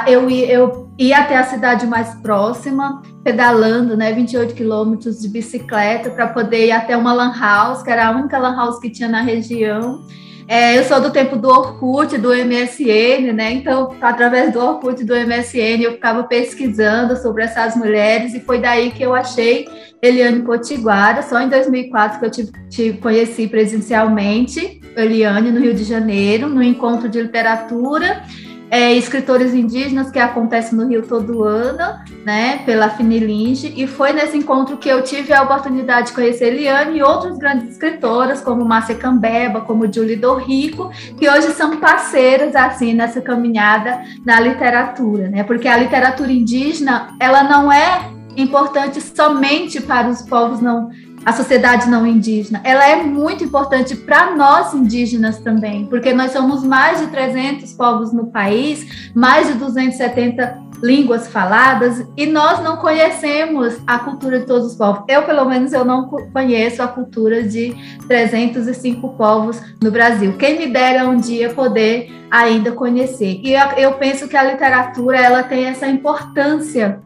[0.05, 6.27] eu, eu ia até a cidade mais próxima, pedalando, né, 28 quilômetros de bicicleta, para
[6.27, 9.21] poder ir até uma lan house, que era a única lan house que tinha na
[9.21, 10.01] região,
[10.47, 13.51] é, eu sou do tempo do Orkut, do MSN, né?
[13.51, 18.91] Então, através do Orkut, do MSN, eu ficava pesquisando sobre essas mulheres e foi daí
[18.91, 19.67] que eu achei
[20.01, 21.21] Eliane Potiguara.
[21.21, 26.63] Só em 2004 que eu te, te conheci presencialmente, Eliane, no Rio de Janeiro, no
[26.63, 28.23] encontro de literatura
[28.69, 34.37] é, escritores indígenas que acontece no Rio todo ano, né, pela Finilinge, e foi nesse
[34.37, 38.95] encontro que eu tive a oportunidade de conhecer Eliane e outras grandes escritoras, como Márcia
[38.95, 45.67] Cambeba, como Julie Dorrico, que hoje são parceiras, assim, nessa caminhada na literatura, né, porque
[45.67, 50.89] a literatura indígena, ela não é importante somente para os povos não
[51.27, 56.63] a sociedade não indígena, ela é muito importante para nós indígenas também, porque nós somos
[56.63, 63.77] mais de 300 povos no país, mais de 270 línguas faladas e nós não conhecemos
[63.85, 65.03] a cultura de todos os povos.
[65.09, 67.75] Eu, pelo menos, eu não conheço a cultura de
[68.07, 70.37] 305 povos no Brasil.
[70.37, 73.41] Quem me dera um dia poder ainda conhecer.
[73.43, 77.01] E eu penso que a literatura ela tem essa importância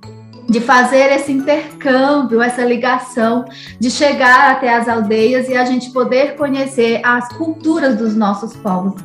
[0.52, 3.46] de fazer esse intercâmbio, essa ligação,
[3.80, 9.02] de chegar até as aldeias e a gente poder conhecer as culturas dos nossos povos,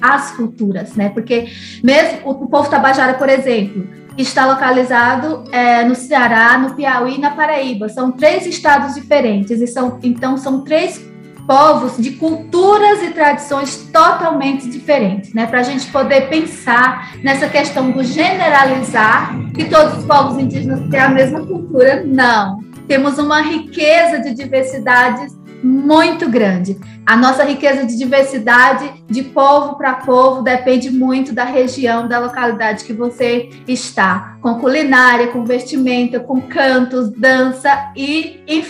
[0.00, 1.08] as culturas, né?
[1.08, 1.48] Porque
[1.82, 3.84] mesmo o povo tabajara, por exemplo,
[4.16, 7.88] está localizado é, no Ceará, no Piauí e na Paraíba.
[7.88, 11.04] São três estados diferentes e são então são três
[11.46, 15.46] povos de culturas e tradições totalmente diferentes, né?
[15.46, 21.00] Para a gente poder pensar nessa questão do generalizar que todos os povos indígenas têm
[21.00, 22.58] a mesma cultura, não.
[22.88, 26.78] Temos uma riqueza de diversidades muito grande.
[27.06, 32.84] A nossa riqueza de diversidade de povo para povo depende muito da região, da localidade
[32.84, 38.64] que você está, com culinária, com vestimenta, com cantos, dança e, e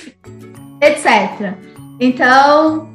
[0.81, 1.55] etc.
[2.01, 2.89] Então,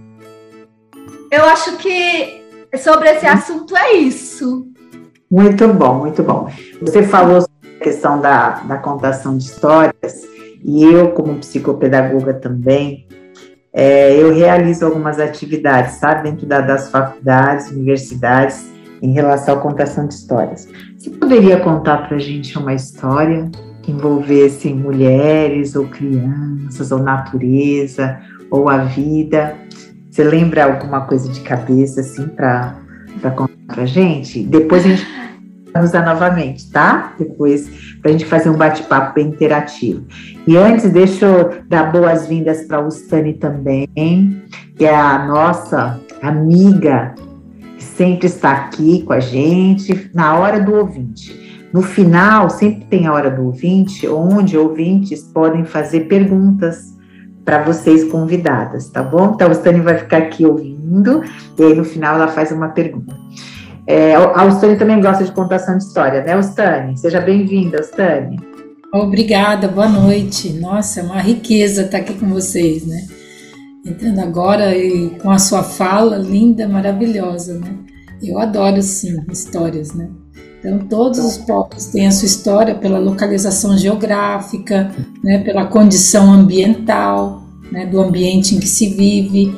[1.31, 2.43] eu acho que
[2.77, 4.67] sobre esse assunto é isso.
[5.29, 6.49] Muito bom, muito bom.
[6.81, 10.27] Você falou sobre a questão da, da contação de histórias,
[10.63, 13.07] e eu, como psicopedagoga também,
[13.71, 18.67] é, eu realizo algumas atividades, sabe, dentro da, das faculdades, universidades,
[19.01, 20.67] em relação à contação de histórias.
[20.97, 23.49] Você poderia contar para a gente uma história
[23.81, 28.19] que envolvesse mulheres, ou crianças, ou natureza,
[28.51, 29.55] ou a vida.
[30.09, 32.75] Você lembra alguma coisa de cabeça, assim, para
[33.35, 34.43] contar para gente?
[34.43, 35.07] Depois a gente
[35.73, 37.13] vai usar novamente, tá?
[37.17, 37.69] Depois,
[38.01, 40.03] para a gente fazer um bate-papo bem interativo.
[40.47, 43.87] E antes, deixa eu dar boas-vindas para a Ustane também,
[44.75, 47.13] que é a nossa amiga,
[47.77, 51.67] que sempre está aqui com a gente, na hora do ouvinte.
[51.71, 56.97] No final, sempre tem a hora do ouvinte, onde ouvintes podem fazer perguntas
[57.49, 59.31] para vocês convidadas, tá bom?
[59.33, 61.23] Então, a Stani vai ficar aqui ouvindo,
[61.57, 63.17] e aí no final ela faz uma pergunta.
[63.87, 66.95] É, a Ustane também gosta de contação de história, né, Ustane?
[66.95, 68.39] Seja bem-vinda, Ustane.
[68.93, 70.53] Obrigada, boa noite.
[70.53, 73.07] Nossa, é uma riqueza estar aqui com vocês, né?
[73.83, 77.75] entrando agora e com a sua fala linda, maravilhosa, né?
[78.21, 80.07] Eu adoro, sim, histórias, né?
[80.59, 84.91] Então, todos os povos têm a sua história pela localização geográfica,
[85.23, 89.55] né, pela condição ambiental, né, do ambiente em que se vive.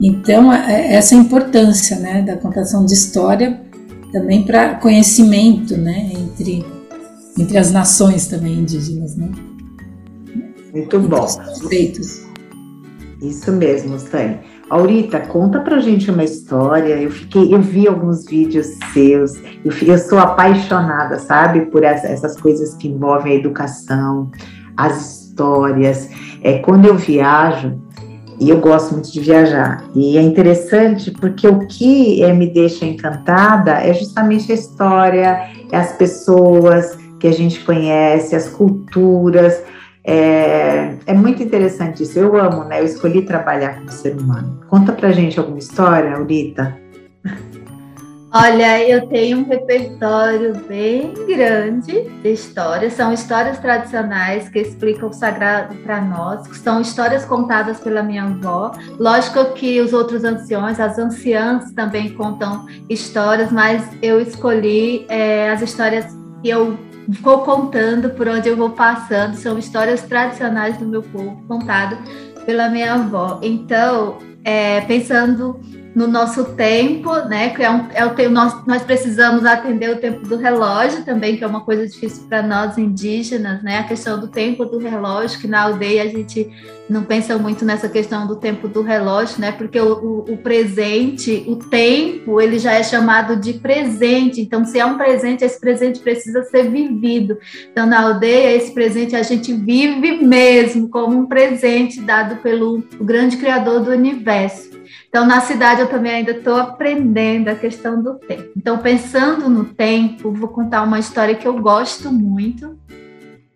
[0.00, 3.60] Então, é, essa importância né, da contação de história
[4.10, 6.64] também para conhecimento né, entre,
[7.38, 9.16] entre as nações também indígenas.
[9.16, 9.30] Né?
[10.72, 11.26] Muito entre bom.
[11.60, 12.27] Direitos.
[13.20, 14.40] Isso mesmo, Stane.
[14.70, 16.94] Aurita, conta pra gente uma história.
[16.94, 19.34] Eu fiquei, eu vi alguns vídeos seus.
[19.64, 24.30] Eu, eu sou apaixonada, sabe, por essas coisas que envolvem a educação,
[24.76, 26.08] as histórias.
[26.42, 27.80] É quando eu viajo
[28.40, 29.84] e eu gosto muito de viajar.
[29.94, 35.76] E é interessante porque o que é, me deixa encantada é justamente a história, é
[35.76, 39.60] as pessoas que a gente conhece, as culturas.
[40.10, 42.18] É, é muito interessante isso.
[42.18, 42.80] Eu amo, né?
[42.80, 44.58] Eu escolhi trabalhar com o ser humano.
[44.66, 46.74] Conta pra gente alguma história, Aurita.
[48.32, 52.94] Olha, eu tenho um repertório bem grande de histórias.
[52.94, 58.72] São histórias tradicionais que explicam o sagrado para nós, são histórias contadas pela minha avó.
[58.98, 65.62] Lógico que os outros anciões, as anciãs também contam histórias, mas eu escolhi é, as
[65.62, 66.06] histórias
[66.42, 69.34] que eu vou contando por onde eu vou passando.
[69.34, 71.98] São histórias tradicionais do meu povo, contadas
[72.44, 73.40] pela minha avó.
[73.42, 75.60] Então, é, pensando
[75.98, 77.48] no nosso tempo, né?
[77.50, 81.36] Que é, um, é o tempo, nós, nós precisamos atender o tempo do relógio também,
[81.36, 83.78] que é uma coisa difícil para nós indígenas, né?
[83.78, 86.48] A questão do tempo do relógio, que na aldeia a gente
[86.88, 89.50] não pensa muito nessa questão do tempo do relógio, né?
[89.50, 94.40] Porque o, o, o presente, o tempo, ele já é chamado de presente.
[94.40, 97.36] Então, se é um presente, esse presente precisa ser vivido.
[97.72, 103.36] Então, na aldeia, esse presente a gente vive mesmo como um presente dado pelo grande
[103.36, 104.77] Criador do universo.
[105.08, 108.50] Então, na cidade, eu também ainda estou aprendendo a questão do tempo.
[108.54, 112.78] Então, pensando no tempo, vou contar uma história que eu gosto muito.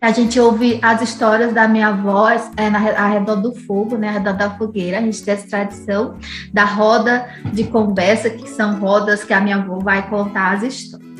[0.00, 4.08] A gente ouve as histórias da minha avó é, na, ao redor do fogo, né,
[4.08, 4.98] ao redor da fogueira.
[4.98, 6.16] A gente tem essa tradição
[6.52, 11.12] da roda de conversa, que são rodas que a minha avó vai contar as histórias.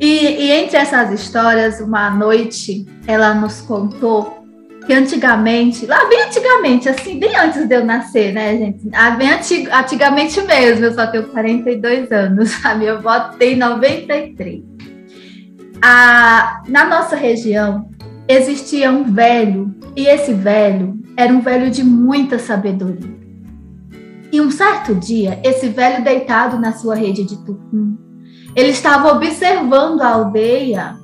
[0.00, 4.43] E, e entre essas histórias, uma noite, ela nos contou
[4.86, 8.88] que antigamente, lá bem antigamente, assim, bem antes de eu nascer, né, gente?
[8.92, 14.62] Ah, bem antig antigamente mesmo, eu só tenho 42 anos, a minha avó tem 93.
[15.82, 17.88] Ah, na nossa região
[18.28, 23.14] existia um velho, e esse velho era um velho de muita sabedoria.
[24.32, 27.96] E um certo dia, esse velho deitado na sua rede de tucum,
[28.56, 30.96] ele estava observando a aldeia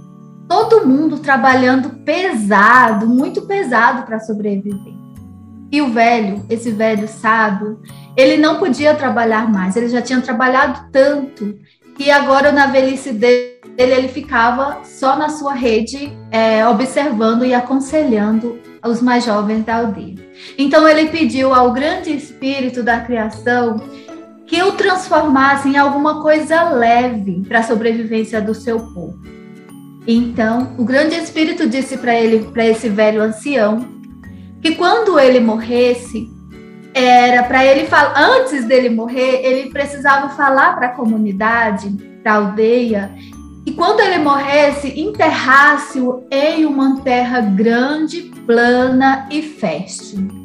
[0.51, 4.95] todo mundo trabalhando pesado, muito pesado para sobreviver.
[5.71, 7.81] E o velho, esse velho sábio,
[8.17, 11.57] ele não podia trabalhar mais, ele já tinha trabalhado tanto
[11.97, 18.59] que agora na velhice dele ele ficava só na sua rede é, observando e aconselhando
[18.85, 20.17] os mais jovens da aldeia.
[20.59, 23.77] Então ele pediu ao grande espírito da criação
[24.49, 29.30] que o transformasse em alguma coisa leve para a sobrevivência do seu povo.
[30.13, 33.87] Então, o grande espírito disse para ele, para esse velho ancião,
[34.61, 36.29] que quando ele morresse,
[36.93, 41.91] era para ele falar, antes dele morrer, ele precisava falar para a comunidade,
[42.25, 43.15] para a aldeia,
[43.65, 50.40] e quando ele morresse, enterrasse-o em uma terra grande, plana e fértil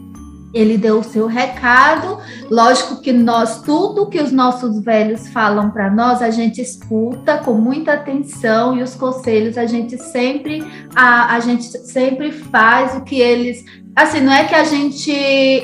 [0.55, 2.17] ele deu o seu recado.
[2.49, 7.53] Lógico que nós, tudo que os nossos velhos falam para nós, a gente escuta com
[7.53, 10.63] muita atenção e os conselhos a gente sempre
[10.95, 13.65] a, a gente sempre faz o que eles.
[13.93, 15.11] Assim, não é que a gente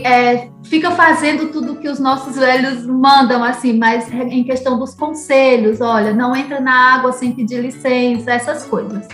[0.05, 5.81] é, fica fazendo tudo que os nossos velhos mandam, assim, mas em questão dos conselhos,
[5.81, 9.05] olha, não entra na água sem pedir licença, essas coisas.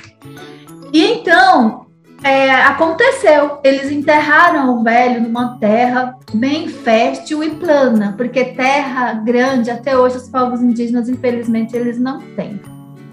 [0.93, 1.86] E então,
[2.27, 3.59] é, aconteceu.
[3.63, 10.17] Eles enterraram o velho numa terra bem fértil e plana, porque terra grande, até hoje,
[10.17, 12.59] os povos indígenas, infelizmente, eles não têm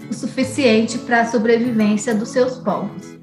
[0.09, 3.15] o suficiente para a sobrevivência dos seus povos.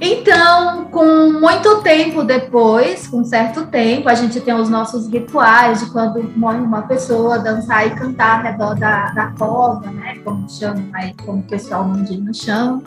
[0.00, 5.90] Então, com muito tempo depois, com certo tempo, a gente tem os nossos rituais de
[5.90, 10.18] quando morre uma pessoa, dançar e cantar ao redor da, da cova, né?
[10.22, 10.82] Como chama,
[11.24, 12.82] como o pessoal indígena chama.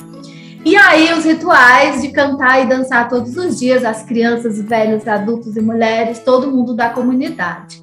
[0.66, 5.56] E aí, os rituais de cantar e dançar todos os dias, as crianças, velhos, adultos
[5.56, 7.82] e mulheres, todo mundo da comunidade.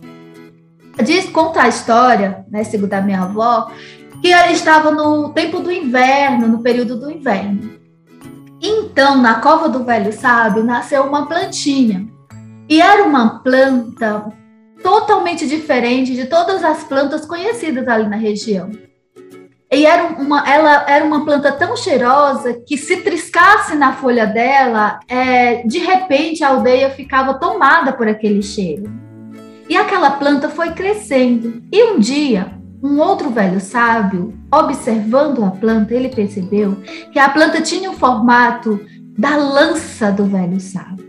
[1.03, 3.71] Diz, conta a história, né, segundo a minha avó,
[4.21, 7.77] que ela estava no tempo do inverno, no período do inverno.
[8.63, 12.07] Então, na cova do velho sábio, nasceu uma plantinha.
[12.69, 14.27] E era uma planta
[14.83, 18.71] totalmente diferente de todas as plantas conhecidas ali na região.
[19.77, 25.01] E era uma, ela era uma planta tão cheirosa que se triscasse na folha dela,
[25.07, 28.91] é, de repente a aldeia ficava tomada por aquele cheiro.
[29.69, 31.63] E aquela planta foi crescendo.
[31.71, 32.53] E um dia,
[32.83, 36.79] um outro velho sábio, observando a planta, ele percebeu
[37.13, 38.81] que a planta tinha o formato
[39.19, 41.05] da lança do velho sábio.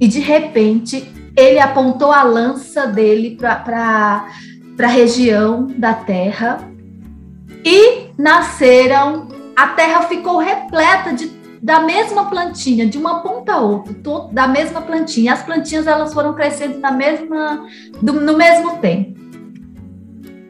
[0.00, 4.26] E de repente, ele apontou a lança dele para
[4.80, 6.73] a região da terra
[7.64, 9.28] e nasceram.
[9.56, 11.28] A terra ficou repleta de,
[11.62, 13.94] da mesma plantinha, de uma ponta a outra,
[14.32, 15.32] da mesma plantinha.
[15.32, 17.66] As plantinhas elas foram crescendo na mesma,
[18.02, 19.18] do, no mesmo tempo.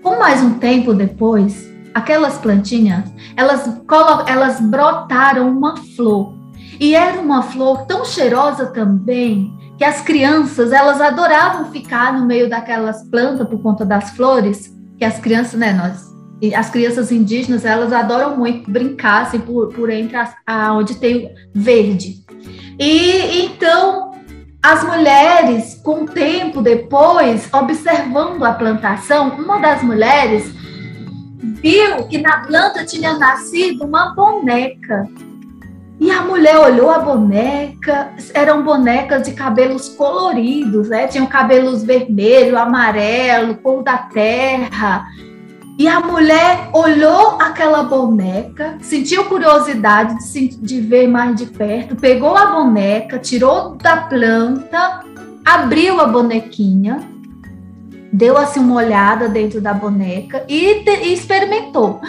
[0.02, 3.04] Com mais um tempo depois, aquelas plantinhas,
[3.36, 3.70] elas,
[4.26, 6.34] elas brotaram uma flor.
[6.80, 12.48] E era uma flor tão cheirosa também, que as crianças, elas adoravam ficar no meio
[12.48, 16.13] daquelas plantas por conta das flores, que as crianças, né, nós
[16.52, 20.34] as crianças indígenas elas adoram muito brincar assim, por, por entre as,
[20.72, 22.24] onde tem verde.
[22.78, 24.10] E então
[24.60, 30.52] as mulheres, com tempo depois, observando a plantação, uma das mulheres
[31.60, 35.06] viu que na planta tinha nascido uma boneca.
[36.00, 41.06] E a mulher olhou a boneca, eram bonecas de cabelos coloridos, né?
[41.08, 45.06] Tinham cabelos vermelho, amarelo, cor da terra.
[45.76, 52.36] E a mulher olhou aquela boneca, sentiu curiosidade de, de, ver mais de perto, pegou
[52.36, 55.00] a boneca, tirou da planta,
[55.44, 57.00] abriu a bonequinha,
[58.12, 62.00] deu assim uma olhada dentro da boneca e, te, e experimentou.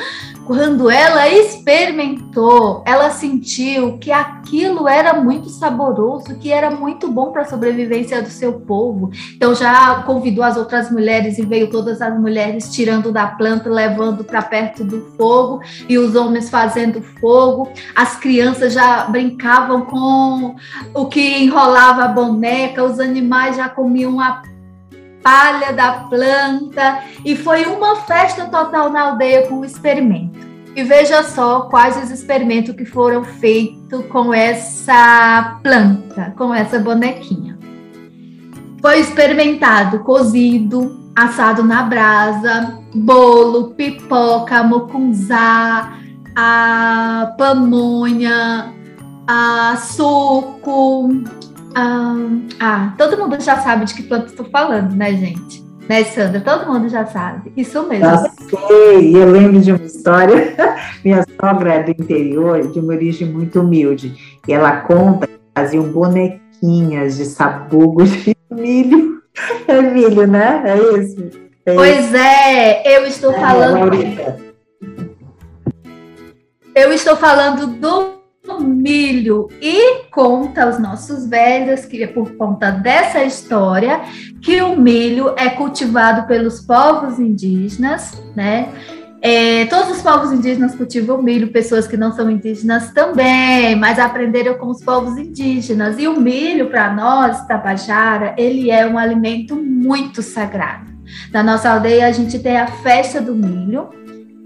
[0.46, 7.42] Quando ela experimentou, ela sentiu que aquilo era muito saboroso, que era muito bom para
[7.42, 9.10] a sobrevivência do seu povo.
[9.36, 14.24] Então já convidou as outras mulheres e veio todas as mulheres tirando da planta, levando
[14.24, 17.68] para perto do fogo e os homens fazendo fogo.
[17.96, 20.56] As crianças já brincavam com
[20.94, 24.44] o que enrolava a boneca, os animais já comiam a
[25.26, 30.38] palha da planta e foi uma festa total na aldeia com o experimento.
[30.76, 37.58] E veja só quais os experimentos que foram feitos com essa planta, com essa bonequinha.
[38.80, 45.98] Foi experimentado cozido, assado na brasa, bolo, pipoca, mucunzá,
[46.36, 48.72] a pamonha,
[49.26, 51.10] a suco,
[51.76, 52.16] ah,
[52.58, 55.62] ah, todo mundo já sabe de que planta estou falando, né, gente?
[55.90, 56.40] Né, Sandra?
[56.40, 57.52] Todo mundo já sabe.
[57.56, 58.06] Isso mesmo.
[58.06, 59.16] Já sei.
[59.16, 60.56] Eu lembro de uma história.
[61.04, 64.16] Minha sogra é do interior, de uma origem muito humilde.
[64.48, 69.22] E ela conta que faziam bonequinhas de sabugo de milho.
[69.68, 70.64] É milho, né?
[70.66, 71.30] É isso?
[71.66, 72.16] É pois isso.
[72.16, 73.92] é, eu estou é, falando.
[76.74, 78.15] Eu estou falando do
[78.62, 84.02] milho e conta aos nossos velhos que é por conta dessa história
[84.42, 88.70] que o milho é cultivado pelos povos indígenas, né?
[89.22, 94.54] É, todos os povos indígenas cultivam milho, pessoas que não são indígenas também, mas aprenderam
[94.54, 95.98] com os povos indígenas.
[95.98, 100.94] E o milho, para nós, Tabajara, ele é um alimento muito sagrado.
[101.32, 103.90] Na nossa aldeia, a gente tem a festa do milho.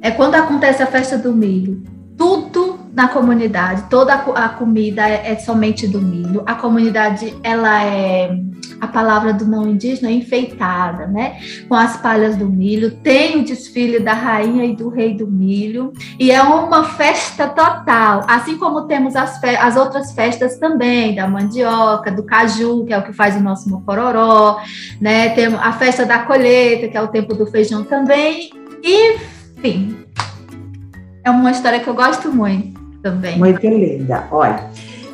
[0.01, 1.83] É quando acontece a festa do milho,
[2.17, 6.43] tudo na comunidade, toda a comida é, é, somente do milho.
[6.45, 8.29] A comunidade, ela é
[8.81, 11.39] a palavra do não indígena, é enfeitada, né?
[11.69, 12.91] Com as palhas do milho.
[12.97, 15.93] Tem o desfile da rainha e do rei do milho.
[16.19, 18.25] E é uma festa total.
[18.27, 23.03] Assim como temos as, as outras festas também, da mandioca, do caju, que é o
[23.03, 24.59] que faz o nosso mocororó,
[24.99, 25.29] né?
[25.29, 28.49] Tem a festa da colheita, que é o tempo do feijão também.
[28.83, 30.03] Enfim,
[31.23, 33.37] é uma história que eu gosto muito também.
[33.37, 34.27] Muito linda.
[34.31, 34.63] Olha,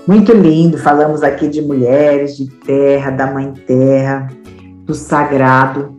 [0.08, 0.78] muito lindo.
[0.78, 4.28] Falamos aqui de mulheres, de terra, da mãe terra,
[4.86, 5.96] do sagrado.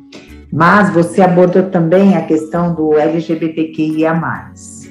[0.52, 4.14] Mas você abordou também a questão do LGBTQIA,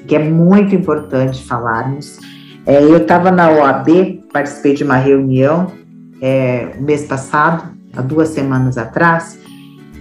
[0.06, 2.18] que é muito importante falarmos.
[2.66, 5.72] É, eu estava na OAB, participei de uma reunião
[6.20, 7.64] é, mês passado,
[7.96, 9.38] há duas semanas atrás,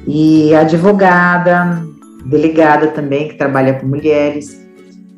[0.07, 1.81] e a advogada,
[2.25, 4.64] delegada também, que trabalha com mulheres,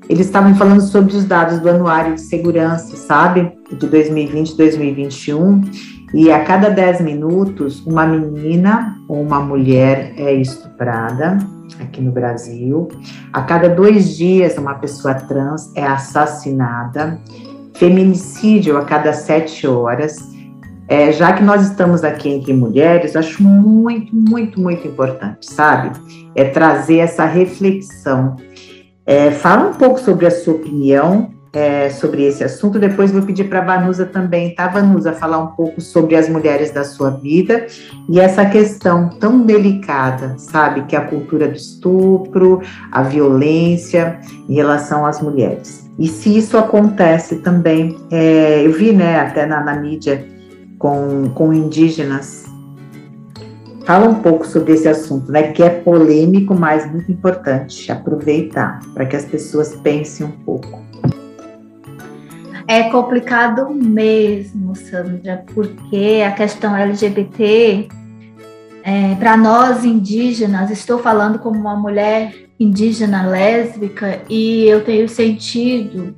[0.10, 3.51] eles estavam falando sobre os dados do Anuário de Segurança, sabe?
[3.70, 5.62] De 2020 2021.
[6.14, 11.38] E a cada 10 minutos, uma menina ou uma mulher é estuprada
[11.82, 12.88] aqui no Brasil.
[13.34, 17.20] A cada dois dias, uma pessoa trans é assassinada.
[17.76, 20.18] Feminicídio a cada sete horas.
[20.89, 25.91] é, já que nós estamos aqui entre mulheres, acho muito, muito, muito importante, sabe?
[26.34, 28.38] É trazer essa reflexão.
[29.08, 32.78] É, fala um pouco sobre a sua opinião é, sobre esse assunto.
[32.78, 36.72] Depois vou pedir para a Vanusa também, tá, Vanusa, falar um pouco sobre as mulheres
[36.72, 37.66] da sua vida
[38.10, 44.55] e essa questão tão delicada, sabe, que é a cultura do estupro, a violência em
[44.55, 45.89] relação às mulheres.
[45.97, 50.28] E se isso acontece também, é, eu vi, né, até na, na mídia
[50.78, 52.45] com, com indígenas.
[53.88, 59.06] Fala um pouco sobre esse assunto, né, que é polêmico, mas muito importante aproveitar para
[59.06, 60.86] que as pessoas pensem um pouco.
[62.68, 67.88] É complicado mesmo, Sandra, porque a questão LGBT,
[68.84, 76.14] é, para nós indígenas, estou falando como uma mulher indígena lésbica e eu tenho sentido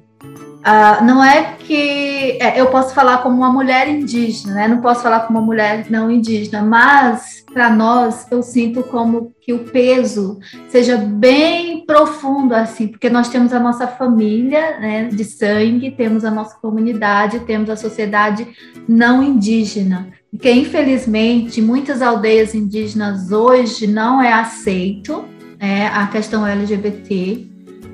[0.59, 4.67] Uh, não é que é, eu posso falar como uma mulher indígena, né?
[4.67, 9.53] Não posso falar como uma mulher não indígena, mas para nós eu sinto como que
[9.53, 10.39] o peso
[10.69, 16.31] seja bem profundo assim, porque nós temos a nossa família, né, de sangue, temos a
[16.31, 18.47] nossa comunidade, temos a sociedade
[18.87, 25.25] não indígena, que infelizmente muitas aldeias indígenas hoje não é aceito
[25.59, 27.47] é, a questão LGBT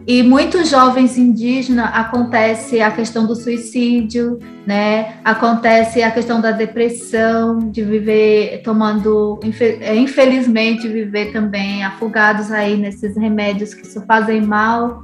[0.07, 5.15] e muitos jovens indígenas acontece a questão do suicídio, né?
[5.23, 9.39] Acontece a questão da depressão, de viver tomando,
[9.81, 15.03] é, infelizmente, viver também afogados aí nesses remédios que só fazem mal.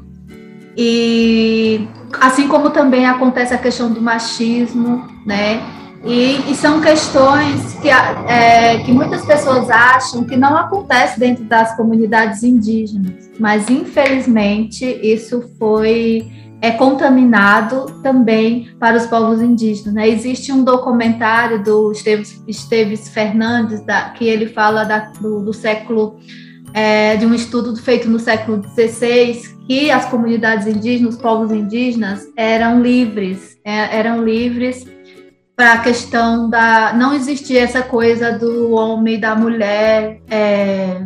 [0.78, 1.88] E
[2.20, 5.81] assim como também acontece a questão do machismo, né?
[6.04, 11.76] E, e, são questões que, é, que muitas pessoas acham que não acontece dentro das
[11.76, 16.28] comunidades indígenas, mas infelizmente isso foi
[16.62, 19.96] é contaminado também para os povos indígenas.
[19.96, 20.08] Né?
[20.08, 26.20] Existe um documentário do Esteves, Esteves Fernandes da, que ele fala da, do, do, século
[26.72, 32.28] é, de um estudo feito no século XVI que as comunidades indígenas, os povos indígenas
[32.38, 34.86] eram livres, é, eram livres
[35.62, 41.00] para a questão da não existir essa coisa do homem e da mulher é,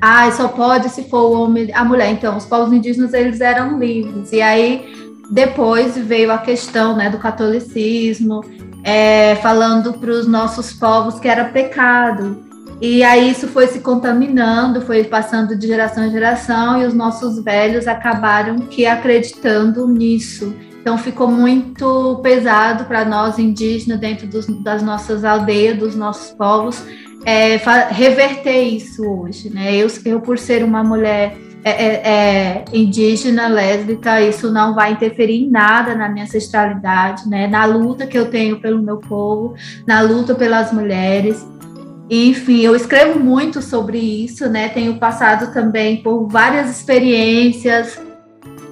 [0.00, 2.12] ah, só pode se for o homem a mulher.
[2.12, 4.30] Então os povos indígenas eles eram livres.
[4.30, 4.94] E aí
[5.32, 8.44] depois veio a questão né do catolicismo
[8.84, 12.44] é, falando para os nossos povos que era pecado.
[12.80, 17.42] E aí isso foi se contaminando, foi passando de geração em geração e os nossos
[17.42, 20.54] velhos acabaram que acreditando nisso.
[20.80, 26.82] Então ficou muito pesado para nós indígenas dentro dos, das nossas aldeias, dos nossos povos,
[27.24, 27.56] é,
[27.90, 29.50] reverter isso hoje.
[29.50, 29.76] Né?
[29.76, 35.44] Eu, eu, por ser uma mulher é, é, é, indígena, lésbica, isso não vai interferir
[35.44, 37.46] em nada na minha ancestralidade, né?
[37.46, 39.54] na luta que eu tenho pelo meu povo,
[39.86, 41.46] na luta pelas mulheres.
[42.08, 44.68] Enfim, eu escrevo muito sobre isso, né?
[44.68, 48.00] Tenho passado também por várias experiências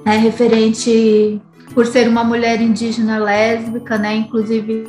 [0.05, 1.41] é, referente
[1.75, 4.17] por ser uma mulher indígena lésbica, né?
[4.17, 4.87] Inclusive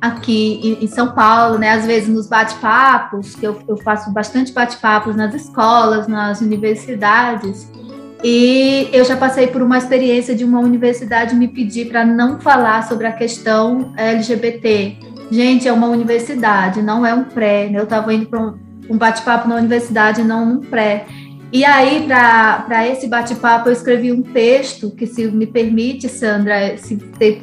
[0.00, 1.70] aqui em São Paulo, né?
[1.70, 7.70] Às vezes nos bate-papos, que eu, eu faço bastante bate-papos nas escolas, nas universidades.
[8.22, 12.86] E eu já passei por uma experiência de uma universidade me pedir para não falar
[12.88, 14.96] sobre a questão LGBT.
[15.30, 17.68] Gente, é uma universidade, não é um pré.
[17.68, 17.78] Né?
[17.78, 18.54] Eu estava indo para
[18.90, 21.06] um bate-papo na universidade, não um pré.
[21.50, 26.98] E aí, para esse bate-papo, eu escrevi um texto que, se me permite, Sandra, se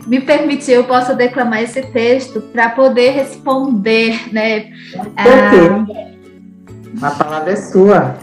[0.06, 4.68] me permitir, eu posso declamar esse texto para poder responder, né?
[5.18, 5.86] Ah,
[7.02, 8.16] a palavra é sua.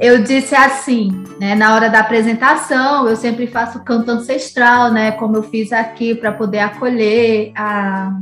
[0.00, 5.36] Eu disse assim, né, na hora da apresentação, eu sempre faço canto ancestral, né, como
[5.36, 8.18] eu fiz aqui, para poder acolher a,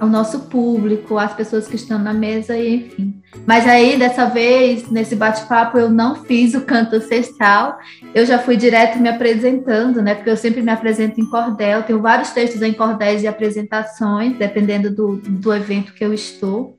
[0.00, 3.22] o nosso público, as pessoas que estão na mesa, e enfim.
[3.46, 7.78] Mas aí, dessa vez, nesse bate-papo, eu não fiz o canto ancestral,
[8.14, 12.00] eu já fui direto me apresentando, né, porque eu sempre me apresento em cordel, tenho
[12.00, 16.78] vários textos em cordéis de apresentações, dependendo do, do evento que eu estou.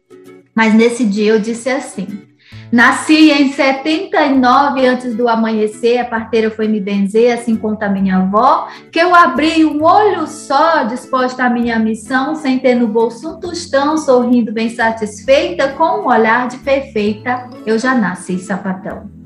[0.55, 2.26] Mas nesse dia eu disse assim:
[2.71, 8.67] Nasci em 79 antes do amanhecer, a parteira foi me benzer, assim conta minha avó,
[8.91, 13.39] que eu abri um olho só, disposta à minha missão, sem ter no bolso um
[13.39, 19.16] tostão, sorrindo bem satisfeita, com um olhar de perfeita, eu já nasci sapatão.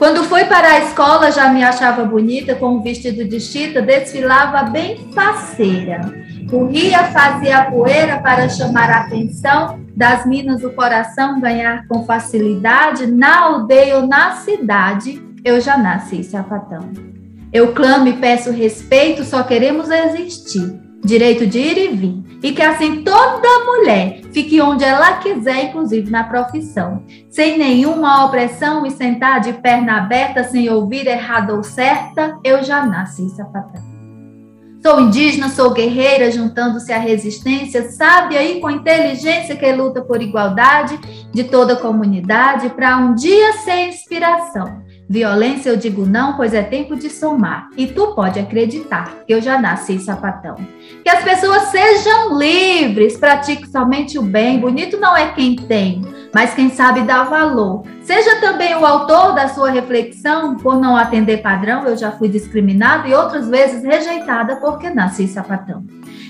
[0.00, 4.62] Quando fui para a escola, já me achava bonita, com um vestido de chita, desfilava
[4.70, 6.00] bem faceira.
[6.48, 13.08] Corria, fazia poeira para chamar a atenção das minas do coração, ganhar com facilidade.
[13.08, 16.90] Na aldeia ou na cidade, eu já nasci sapatão.
[17.52, 20.80] Eu clamo e peço respeito, só queremos existir.
[21.02, 26.10] Direito de ir e vir, e que assim toda mulher fique onde ela quiser, inclusive
[26.10, 32.38] na profissão, sem nenhuma opressão e sentar de perna aberta sem ouvir errado ou certa,
[32.44, 33.90] eu já nasci sapatão.
[34.82, 40.98] Sou indígena, sou guerreira, juntando-se à resistência, sábia e com inteligência que luta por igualdade
[41.32, 46.62] de toda a comunidade, para um dia ser inspiração Violência eu digo não, pois é
[46.62, 47.68] tempo de somar.
[47.76, 50.54] E tu pode acreditar que eu já nasci sapatão.
[51.02, 54.60] Que as pessoas sejam livres, pratique somente o bem.
[54.60, 56.00] Bonito não é quem tem,
[56.32, 57.82] mas quem sabe dar valor.
[58.04, 63.08] Seja também o autor da sua reflexão, por não atender padrão, eu já fui discriminada
[63.08, 65.82] e outras vezes rejeitada porque nasci sapatão.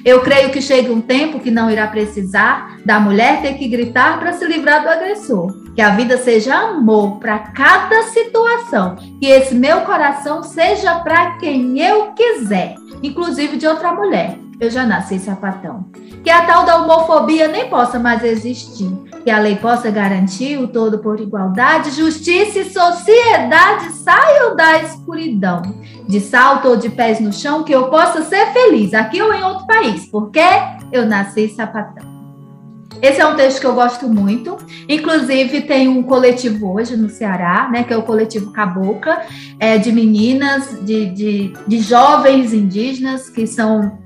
[0.05, 4.19] Eu creio que chega um tempo que não irá precisar da mulher ter que gritar
[4.19, 5.53] para se livrar do agressor.
[5.75, 8.97] Que a vida seja amor para cada situação.
[9.21, 14.39] Que esse meu coração seja para quem eu quiser, inclusive de outra mulher.
[14.59, 15.87] Eu já nasci sapatão.
[16.23, 18.91] Que a tal da homofobia nem possa mais existir.
[19.25, 25.63] Que a lei possa garantir o todo por igualdade, justiça e sociedade saiam da escuridão.
[26.09, 29.43] De salto ou de pés no chão, que eu possa ser feliz aqui ou em
[29.43, 30.41] outro país, porque
[30.91, 32.11] eu nasci sapatão.
[33.03, 34.59] Esse é um texto que eu gosto muito.
[34.89, 37.83] Inclusive, tem um coletivo hoje no Ceará, né?
[37.83, 39.23] Que é o coletivo Cabocla,
[39.59, 43.99] é, de meninas, de, de, de jovens indígenas que são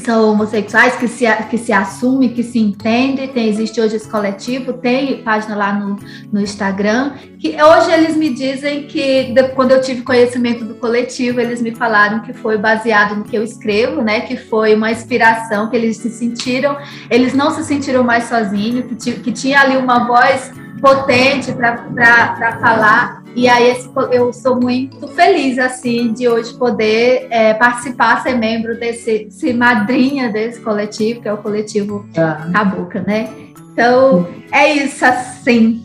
[0.00, 3.28] são homossexuais, que se, que se assumem, que se entendem.
[3.28, 5.98] Tem, existe hoje esse coletivo, tem página lá no,
[6.32, 7.12] no Instagram.
[7.38, 12.20] Que hoje eles me dizem que, quando eu tive conhecimento do coletivo, eles me falaram
[12.20, 14.20] que foi baseado no que eu escrevo, né?
[14.20, 16.76] Que foi uma inspiração, que eles se sentiram,
[17.10, 23.23] eles não se sentiram mais sozinhos, que, que tinha ali uma voz potente para falar
[23.34, 23.76] e aí
[24.12, 30.30] eu sou muito feliz assim de hoje poder é, participar, ser membro desse, ser madrinha
[30.30, 32.48] desse coletivo, que é o coletivo ah.
[32.52, 33.28] Cabuca, né?
[33.72, 35.84] Então é isso assim.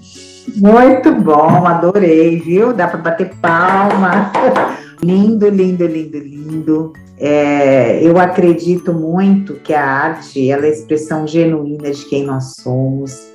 [0.56, 2.74] Muito bom, adorei, viu?
[2.74, 4.32] Dá para bater palma.
[5.02, 6.94] lindo, lindo, lindo, lindo.
[7.18, 12.56] É, eu acredito muito que a arte ela é a expressão genuína de quem nós
[12.62, 13.28] somos,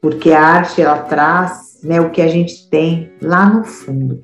[0.00, 4.20] porque a arte ela traz né, o que a gente tem lá no fundo.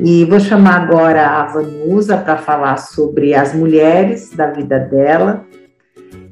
[0.00, 5.44] E vou chamar agora a Vanusa para falar sobre as mulheres da vida dela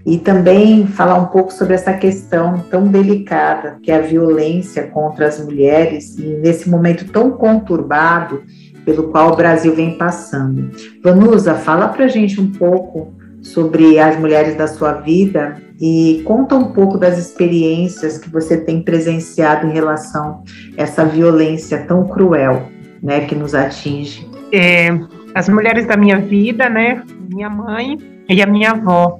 [0.05, 5.29] e também falar um pouco sobre essa questão tão delicada que é a violência contra
[5.29, 8.43] as mulheres e nesse momento tão conturbado
[8.85, 10.71] pelo qual o Brasil vem passando.
[11.03, 16.55] Vanusa, fala para a gente um pouco sobre as mulheres da sua vida e conta
[16.55, 20.45] um pouco das experiências que você tem presenciado em relação
[20.79, 22.69] a essa violência tão cruel,
[23.03, 24.25] né, que nos atinge.
[24.53, 24.91] É,
[25.35, 29.19] as mulheres da minha vida, né, minha mãe e a minha avó.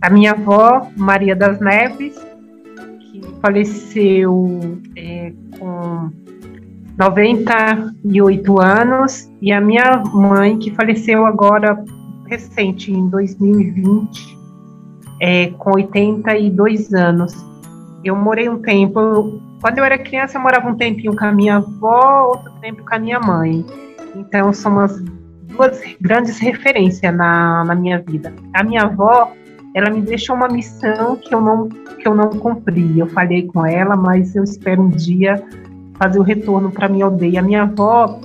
[0.00, 2.18] A minha avó, Maria das Neves,
[3.00, 6.10] que faleceu é, com
[6.96, 11.84] 98 anos, e a minha mãe, que faleceu agora
[12.26, 14.37] recente, em 2020,
[15.20, 17.34] é, com 82 anos.
[18.04, 21.56] Eu morei um tempo, quando eu era criança, eu morava um tempinho com a minha
[21.56, 23.64] avó, outro tempo com a minha mãe.
[24.14, 25.02] Então, são umas
[25.48, 28.32] duas grandes referências na, na minha vida.
[28.54, 29.32] A minha avó,
[29.74, 32.98] ela me deixou uma missão que eu não que eu não cumpri.
[32.98, 35.42] Eu falei com ela, mas eu espero um dia
[35.98, 37.40] fazer o retorno para minha aldeia.
[37.40, 38.20] A minha avó,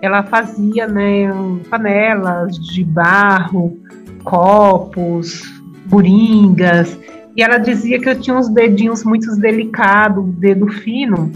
[0.00, 1.28] ela fazia né,
[1.68, 3.76] panelas de barro,
[4.22, 5.42] copos,
[5.86, 6.98] buringas,
[7.36, 11.30] e ela dizia que eu tinha uns dedinhos muito delicados, dedo fino,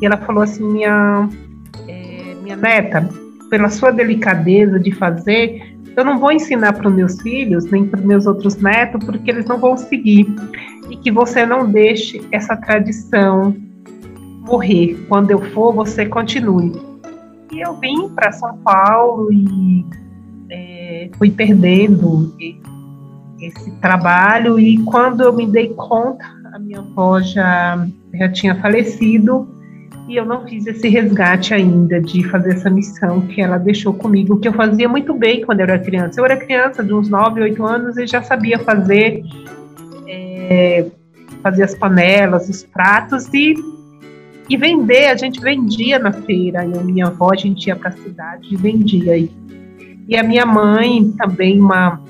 [0.00, 1.28] e ela falou assim, minha,
[1.88, 3.08] é, minha neta,
[3.50, 7.98] pela sua delicadeza de fazer, eu não vou ensinar para os meus filhos, nem para
[7.98, 10.26] os meus outros netos, porque eles não vão seguir.
[10.88, 13.54] E que você não deixe essa tradição
[14.40, 15.04] morrer.
[15.08, 16.72] Quando eu for, você continue.
[17.52, 19.84] E eu vim para São Paulo e
[20.48, 22.34] é, fui perdendo
[23.40, 29.48] esse trabalho e quando eu me dei conta, a minha avó já, já tinha falecido
[30.08, 34.40] e eu não fiz esse resgate ainda de fazer essa missão que ela deixou comigo,
[34.40, 36.20] que eu fazia muito bem quando eu era criança.
[36.20, 39.22] Eu era criança de uns 9, 8 anos e já sabia fazer
[40.08, 40.86] é,
[41.42, 43.54] fazer as panelas, os pratos e
[44.50, 46.66] e vender, a gente vendia na feira.
[46.66, 49.16] Eu, minha avó, a gente ia para a cidade e vendia.
[49.16, 49.30] E,
[50.08, 52.00] e a minha mãe, também uma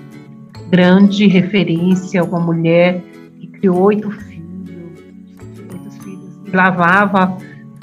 [0.70, 3.02] grande referência, uma mulher
[3.38, 4.38] que criou oito filhos,
[6.02, 7.36] filhos, lavava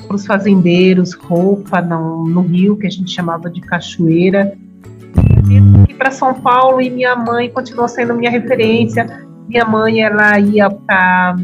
[0.08, 4.58] para os fazendeiros roupa no, no rio, que a gente chamava de cachoeira.
[5.90, 9.28] E para São Paulo e minha mãe continuou sendo minha referência.
[9.48, 11.36] Minha mãe, ela ia para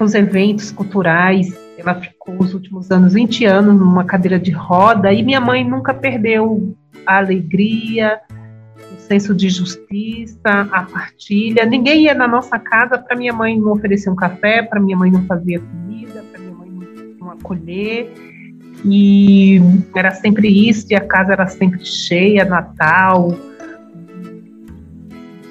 [0.00, 5.22] os eventos culturais, ela ficou os últimos anos, 20 anos, numa cadeira de roda, e
[5.22, 6.74] minha mãe nunca perdeu
[7.06, 8.20] a alegria,
[9.06, 11.64] senso de justiça, a partilha.
[11.64, 15.10] Ninguém ia na nossa casa para minha mãe não oferecer um café, para minha mãe
[15.10, 18.12] não fazer comida, para minha mãe não acolher.
[18.84, 19.60] E
[19.94, 23.34] era sempre isso, e a casa era sempre cheia, Natal,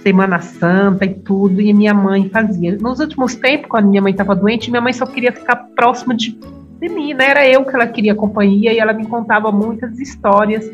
[0.03, 2.78] Semana Santa e tudo, e minha mãe fazia.
[2.78, 6.38] Nos últimos tempos, quando minha mãe estava doente, minha mãe só queria ficar próxima de,
[6.80, 7.30] de mim, né?
[7.30, 10.70] Era eu que ela queria companhia e ela me contava muitas histórias.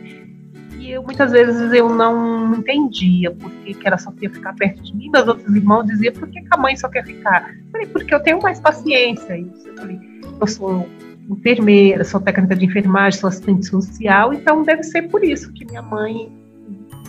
[0.81, 4.95] E eu, muitas vezes eu não entendia por que, ela só queria ficar perto de
[4.95, 5.11] mim.
[5.11, 7.51] Meus outros irmãos diziam, por que, que a mãe só quer ficar?
[7.51, 9.37] Eu falei, porque eu tenho mais paciência.
[9.37, 9.99] Eu falei,
[10.39, 10.89] eu sou
[11.29, 15.83] enfermeira, sou técnica de enfermagem, sou assistente social, então deve ser por isso que minha
[15.83, 16.31] mãe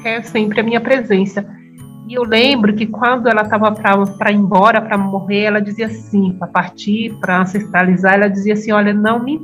[0.03, 1.43] quer sempre a minha presença.
[2.07, 6.35] E eu lembro que quando ela estava para ir embora, para morrer, ela dizia assim,
[6.35, 9.41] para partir, para ancestralizar, ela dizia assim, olha, não me,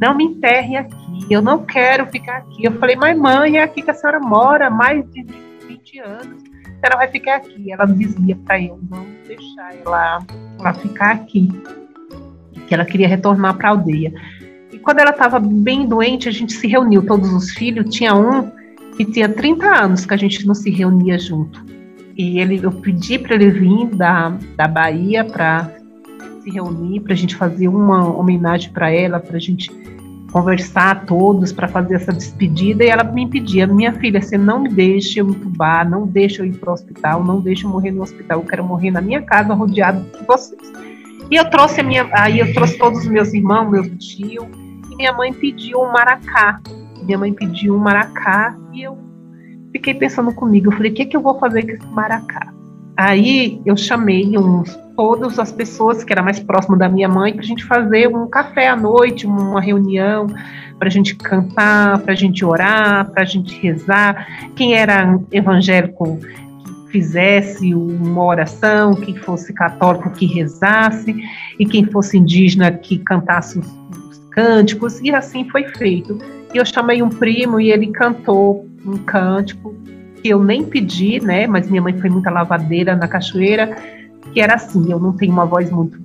[0.00, 2.64] não me enterre aqui, eu não quero ficar aqui.
[2.64, 5.26] Eu falei, mas mãe, é aqui que a senhora mora, mais de
[5.68, 7.70] 20 anos, a senhora vai ficar aqui.
[7.70, 10.18] Ela dizia para eu não deixar ela,
[10.58, 11.48] ela ficar aqui,
[12.66, 14.12] que ela queria retornar para a aldeia.
[14.72, 18.50] E quando ela estava bem doente, a gente se reuniu, todos os filhos, tinha um
[18.96, 21.62] que tinha 30 anos que a gente não se reunia junto.
[22.16, 25.70] E ele, eu pedi para ele vir da, da Bahia para
[26.42, 29.70] se reunir, para a gente fazer uma homenagem para ela, para a gente
[30.32, 32.84] conversar todos, para fazer essa despedida.
[32.84, 36.46] E ela me pedia, minha filha, você não me deixe eu entubar, não deixe eu
[36.46, 39.22] ir para o hospital, não deixe eu morrer no hospital, eu quero morrer na minha
[39.22, 40.72] casa, rodeado de vocês.
[41.30, 44.46] E eu trouxe a minha, aí eu trouxe todos os meus irmãos, meus tios,
[44.90, 46.60] e minha mãe pediu um maracá.
[47.02, 48.98] Minha mãe pediu um maracá e eu
[49.72, 52.52] fiquei pensando comigo, eu falei, o que, que eu vou fazer com esse maracá?
[53.00, 57.40] Aí eu chamei uns, todas as pessoas que eram mais próximas da minha mãe para
[57.40, 60.26] a gente fazer um café à noite, uma reunião,
[60.78, 64.52] para a gente cantar, para a gente orar, para a gente rezar.
[64.54, 66.18] Quem era evangélico
[66.90, 71.16] fizesse uma oração, quem fosse católico que rezasse,
[71.58, 73.66] e quem fosse indígena que cantasse os,
[74.10, 76.18] os cânticos, e assim foi feito.
[76.52, 79.74] E eu chamei um primo e ele cantou um cântico
[80.22, 81.46] que eu nem pedi, né?
[81.46, 83.76] Mas minha mãe foi muita lavadeira na cachoeira,
[84.32, 85.98] que era assim, eu não tenho uma voz muito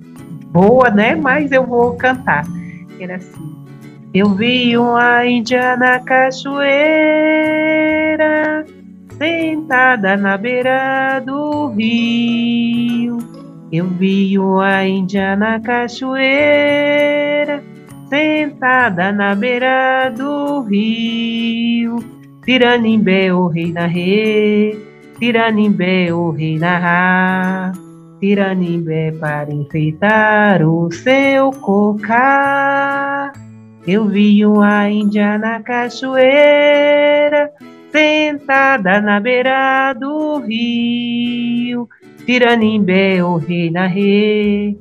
[0.50, 1.14] boa, né?
[1.14, 2.44] Mas eu vou cantar.
[2.98, 3.54] Era assim.
[4.14, 6.64] Eu vi uma índia na cachoeira,
[9.18, 13.18] sentada na beira do rio.
[13.70, 16.22] Eu vi uma índia na cachoeira,
[18.08, 22.15] sentada na beira do rio.
[22.46, 24.78] Tiranimbé, o rei na re,
[25.18, 27.72] Tiranimbé, o rei na ra,
[28.20, 33.32] Tiranimbé para enfeitar o seu cocá.
[33.84, 37.50] Eu vi uma índia na cachoeira,
[37.90, 41.88] sentada na beira do rio.
[42.24, 44.78] Tiranimbé, o rei na re,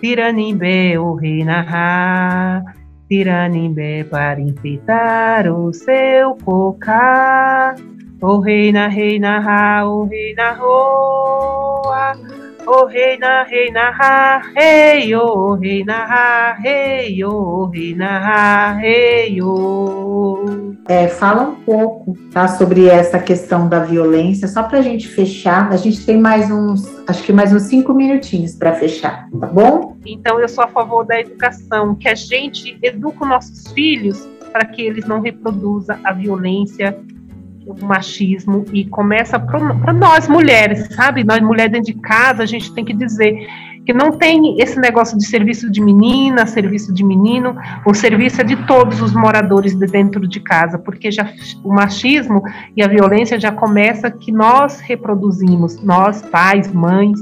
[0.00, 2.73] Tiranimbé, o rei na ra.
[3.08, 7.74] Tiranimbé para enfeitar o seu cocá.
[8.20, 12.14] O reina, reina, ra, o reina, roa.
[12.66, 20.74] O reina, reina, ra, rei, o reina, ra, rei, o reina, ra, rei, o.
[20.88, 25.70] É, fala um pouco tá, sobre essa questão da violência, só para a gente fechar.
[25.70, 29.96] A gente tem mais uns, acho que mais uns cinco minutinhos para fechar, tá bom?
[30.06, 34.80] Então, eu sou a favor da educação, que a gente educa nossos filhos para que
[34.80, 36.98] eles não reproduzam a violência,
[37.66, 41.24] o machismo e começa para nós mulheres, sabe?
[41.24, 43.46] Nós mulheres dentro de casa, a gente tem que dizer
[43.84, 47.54] que não tem esse negócio de serviço de menina, serviço de menino,
[47.84, 51.30] o serviço é de todos os moradores de dentro de casa, porque já
[51.62, 52.42] o machismo
[52.74, 57.20] e a violência já começa que nós reproduzimos, nós pais, mães,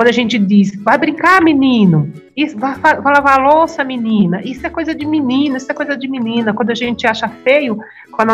[0.00, 4.66] quando a gente diz, vai brincar, menino, isso, vai, vai lavar a louça, menina, isso
[4.66, 6.54] é coisa de menina, isso é coisa de menina.
[6.54, 7.78] Quando a gente acha feio,
[8.10, 8.32] quando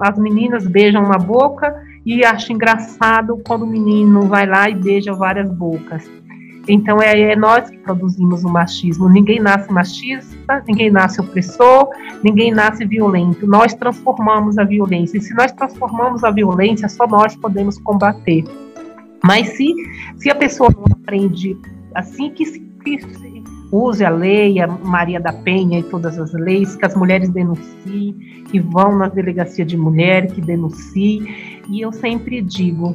[0.00, 1.74] as meninas beijam uma boca
[2.06, 6.08] e acha engraçado quando o menino vai lá e beija várias bocas.
[6.68, 9.08] Então é, é, nós que produzimos o machismo.
[9.08, 11.88] Ninguém nasce machista, ninguém nasce opressor,
[12.22, 13.44] ninguém nasce violento.
[13.44, 15.18] Nós transformamos a violência.
[15.18, 18.44] E se nós transformamos a violência, só nós podemos combater.
[19.22, 19.74] Mas se,
[20.16, 21.56] se a pessoa não aprende
[21.94, 22.98] assim que se que
[23.70, 28.14] use a lei, a Maria da Penha e todas as leis, que as mulheres denunciem,
[28.50, 31.62] que vão na delegacia de mulher, que denunciem.
[31.68, 32.94] E eu sempre digo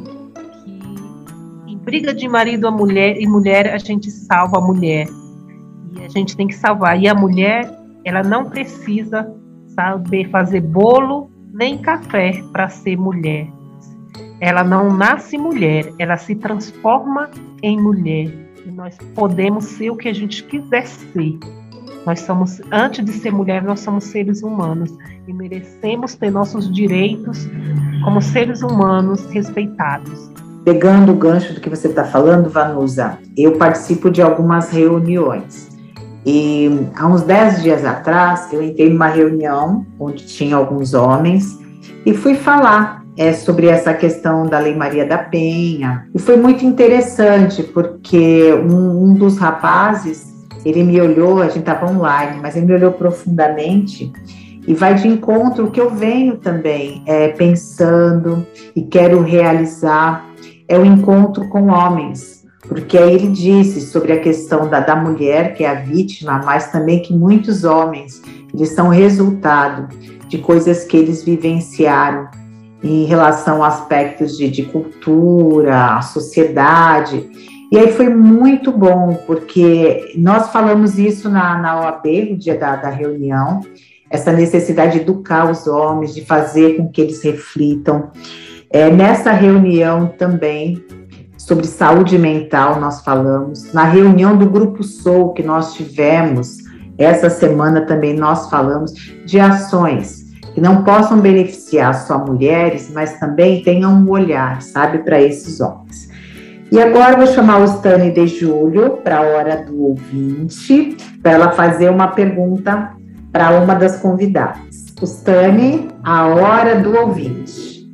[0.63, 5.07] que em briga de marido a mulher e mulher a gente salva a mulher.
[5.95, 6.99] E a gente tem que salvar.
[6.99, 7.69] E a mulher,
[8.03, 9.31] ela não precisa
[9.75, 13.47] saber fazer bolo nem café para ser mulher.
[14.45, 17.29] Ela não nasce mulher, ela se transforma
[17.61, 18.29] em mulher
[18.65, 21.39] e nós podemos ser o que a gente quiser ser.
[22.05, 24.93] Nós somos, antes de ser mulher, nós somos seres humanos
[25.29, 27.49] e merecemos ter nossos direitos
[28.03, 30.29] como seres humanos respeitados.
[30.65, 35.69] Pegando o gancho do que você está falando, Vanusa, eu participo de algumas reuniões.
[36.25, 41.57] E há uns 10 dias atrás, eu entrei numa reunião onde tinha alguns homens
[42.05, 46.07] e fui falar é, sobre essa questão da Lei Maria da Penha.
[46.13, 50.33] E foi muito interessante, porque um, um dos rapazes,
[50.65, 54.11] ele me olhou, a gente estava online, mas ele me olhou profundamente
[54.67, 58.45] e vai de encontro o que eu venho também é, pensando
[58.75, 60.25] e quero realizar,
[60.67, 62.43] é o encontro com homens.
[62.67, 66.71] Porque aí ele disse sobre a questão da, da mulher, que é a vítima, mas
[66.71, 68.21] também que muitos homens,
[68.53, 69.89] eles são resultado
[70.29, 72.29] de coisas que eles vivenciaram
[72.83, 77.29] em relação a aspectos de, de cultura, sociedade.
[77.71, 82.75] E aí foi muito bom, porque nós falamos isso na, na OAB, no dia da,
[82.75, 83.61] da reunião,
[84.09, 88.11] essa necessidade de educar os homens, de fazer com que eles reflitam.
[88.69, 90.83] É, nessa reunião também,
[91.37, 93.73] sobre saúde mental, nós falamos.
[93.73, 96.57] Na reunião do Grupo Sou, que nós tivemos
[96.97, 98.91] essa semana também, nós falamos
[99.25, 100.22] de ações
[100.53, 106.09] que não possam beneficiar só mulheres, mas também tenham um olhar, sabe, para esses homens.
[106.71, 111.51] E agora vou chamar o Stani de Júlio para a hora do ouvinte, para ela
[111.51, 112.91] fazer uma pergunta
[113.31, 114.61] para uma das convidadas.
[115.01, 115.05] O
[116.03, 117.85] a hora do ouvinte.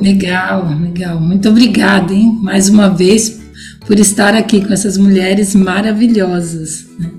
[0.00, 1.18] Legal, legal.
[1.18, 2.38] Muito obrigada, hein?
[2.42, 3.40] Mais uma vez
[3.86, 6.86] por estar aqui com essas mulheres maravilhosas.
[6.98, 7.10] Né?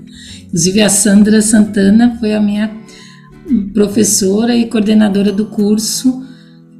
[0.44, 2.70] Inclusive a Sandra Santana foi a minha
[3.72, 6.22] professora e coordenadora do curso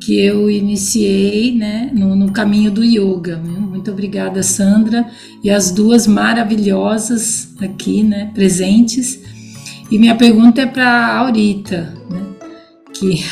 [0.01, 3.37] que eu iniciei né, no, no caminho do yoga.
[3.39, 5.07] Muito obrigada, Sandra,
[5.45, 9.21] e as duas maravilhosas aqui né, presentes.
[9.91, 12.23] E minha pergunta é para Aurita, né,
[12.93, 13.25] que,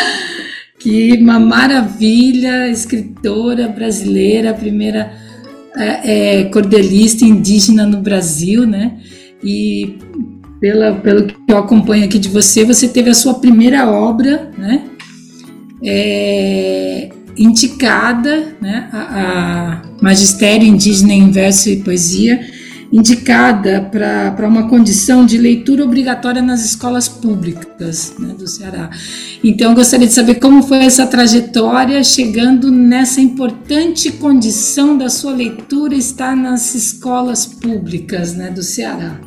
[0.80, 5.12] que uma maravilha, escritora brasileira, primeira
[5.76, 8.98] é, é, cordelista indígena no Brasil, né?
[9.44, 9.98] E
[10.60, 14.84] pela, pelo que eu acompanho aqui de você, você teve a sua primeira obra, né?
[15.82, 18.88] É, indicada, né?
[18.92, 22.40] A, a Magistério Indígena em Verso e Poesia,
[22.90, 28.90] indicada para uma condição de leitura obrigatória nas escolas públicas né, do Ceará.
[29.44, 35.94] Então, gostaria de saber como foi essa trajetória chegando nessa importante condição da sua leitura
[35.94, 39.20] estar nas escolas públicas né, do Ceará.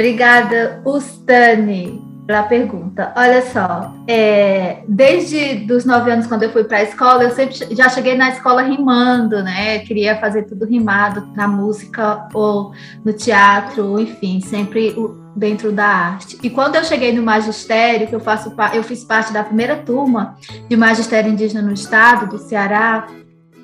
[0.00, 3.12] Obrigada, Ustani, pela pergunta.
[3.14, 7.54] Olha só, é, desde dos nove anos, quando eu fui para a escola, eu sempre
[7.76, 9.80] já cheguei na escola rimando, né?
[9.80, 12.72] Queria fazer tudo rimado na música ou
[13.04, 14.96] no teatro, enfim, sempre
[15.36, 16.38] dentro da arte.
[16.42, 20.34] E quando eu cheguei no magistério, que eu faço, eu fiz parte da primeira turma
[20.66, 23.06] de magistério indígena no estado do Ceará,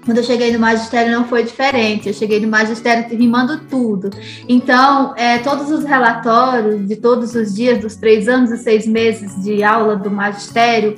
[0.06, 2.08] quando eu cheguei no magistério não foi diferente.
[2.08, 4.08] Eu cheguei no magistério rimando tudo.
[4.48, 9.42] Então, é, todos os relatórios de todos os dias dos três anos e seis meses
[9.42, 10.94] de aula do magistério,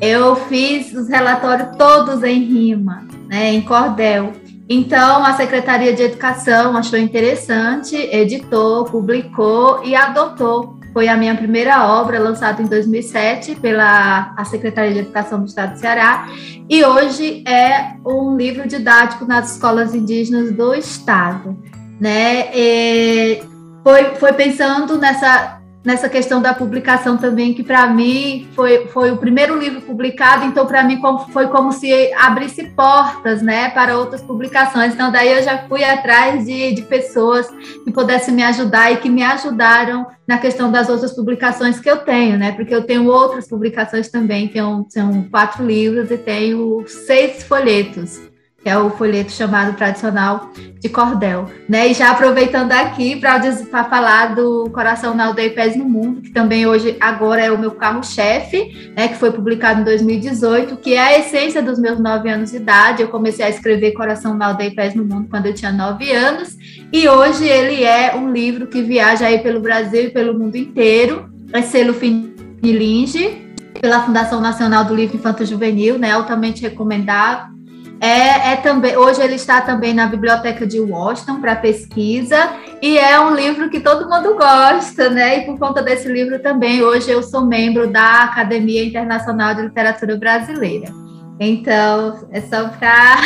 [0.00, 4.32] eu fiz os relatórios todos em rima, né, em cordel.
[4.68, 11.86] Então, a Secretaria de Educação achou interessante, editou, publicou e adotou foi a minha primeira
[11.86, 16.26] obra, lançada em 2007 pela a Secretaria de Educação do Estado do Ceará,
[16.68, 21.56] e hoje é um livro didático nas escolas indígenas do Estado.
[22.00, 22.48] Né?
[22.52, 23.40] E
[23.84, 29.16] foi, foi pensando nessa nessa questão da publicação também, que para mim foi, foi o
[29.16, 31.00] primeiro livro publicado, então para mim
[31.32, 34.94] foi como se abrisse portas né, para outras publicações.
[34.94, 37.48] Então, daí eu já fui atrás de, de pessoas
[37.84, 41.98] que pudessem me ajudar e que me ajudaram na questão das outras publicações que eu
[41.98, 42.52] tenho, né?
[42.52, 44.58] Porque eu tenho outras publicações também, que
[44.90, 48.27] são quatro livros e tenho seis folhetos
[48.68, 51.88] que é o folheto chamado tradicional de cordel, né?
[51.88, 56.30] E já aproveitando aqui para falar do Coração na Aldeia e Pés no Mundo, que
[56.30, 59.08] também hoje agora é o meu carro-chefe, né?
[59.08, 63.00] Que foi publicado em 2018, que é a essência dos meus nove anos de idade.
[63.00, 66.12] Eu comecei a escrever Coração na Aldeia e Pés no Mundo quando eu tinha nove
[66.12, 66.54] anos,
[66.92, 71.30] e hoje ele é um livro que viaja aí pelo Brasil e pelo mundo inteiro.
[71.54, 73.48] É selo Finilinge,
[73.80, 76.10] pela Fundação Nacional do Livro Infanto Juvenil, né?
[76.10, 77.56] Altamente recomendado
[78.00, 83.18] é, é, também hoje ele está também na biblioteca de Washington para pesquisa e é
[83.18, 85.38] um livro que todo mundo gosta, né?
[85.38, 90.16] E por conta desse livro também hoje eu sou membro da Academia Internacional de Literatura
[90.16, 90.92] Brasileira.
[91.40, 93.16] Então é só para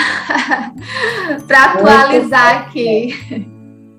[1.46, 3.14] para atualizar aqui.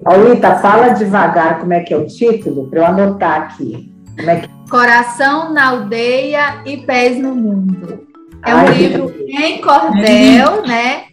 [0.04, 3.94] Paulita, fala devagar como é que é o título para eu anotar aqui.
[4.18, 4.50] É que...
[4.70, 8.13] Coração na aldeia e pés no mundo.
[8.46, 11.04] É um Ai, livro em cordel, né?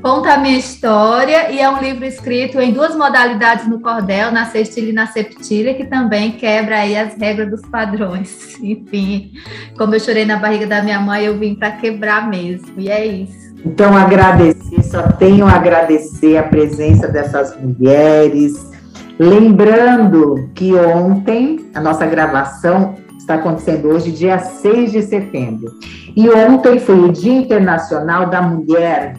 [0.00, 4.46] Conta a minha história e é um livro escrito em duas modalidades no cordel, na
[4.46, 8.56] sextilha e na septilha, que também quebra aí as regras dos padrões.
[8.62, 9.32] Enfim,
[9.76, 12.68] como eu chorei na barriga da minha mãe, eu vim para quebrar mesmo.
[12.78, 13.46] E é isso.
[13.64, 18.70] Então, agradecer, só tenho a agradecer a presença dessas mulheres.
[19.18, 22.94] Lembrando que ontem a nossa gravação
[23.26, 25.72] está acontecendo hoje, dia 6 de setembro.
[26.14, 29.16] E ontem foi o Dia Internacional da Mulher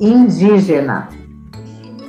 [0.00, 1.08] Indígena.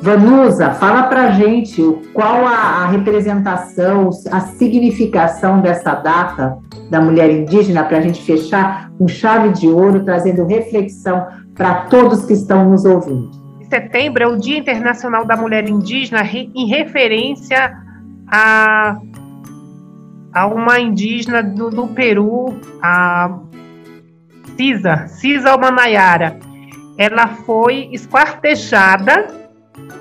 [0.02, 1.82] Vanusa, fala para gente
[2.14, 6.58] qual a, a, representação, a significação dessa data
[6.90, 11.26] da mulher indígena para a gente fechar com chave de ouro, trazendo reflexão
[11.56, 13.32] para todos que estão nos ouvindo.
[13.70, 17.74] Setembro é o Dia Internacional da Mulher Indígena em referência
[18.28, 18.98] a
[20.34, 23.40] a uma indígena do, do Peru, a
[24.58, 26.38] Cisa, Cisa Manayara.
[26.98, 29.28] Ela foi esquartejada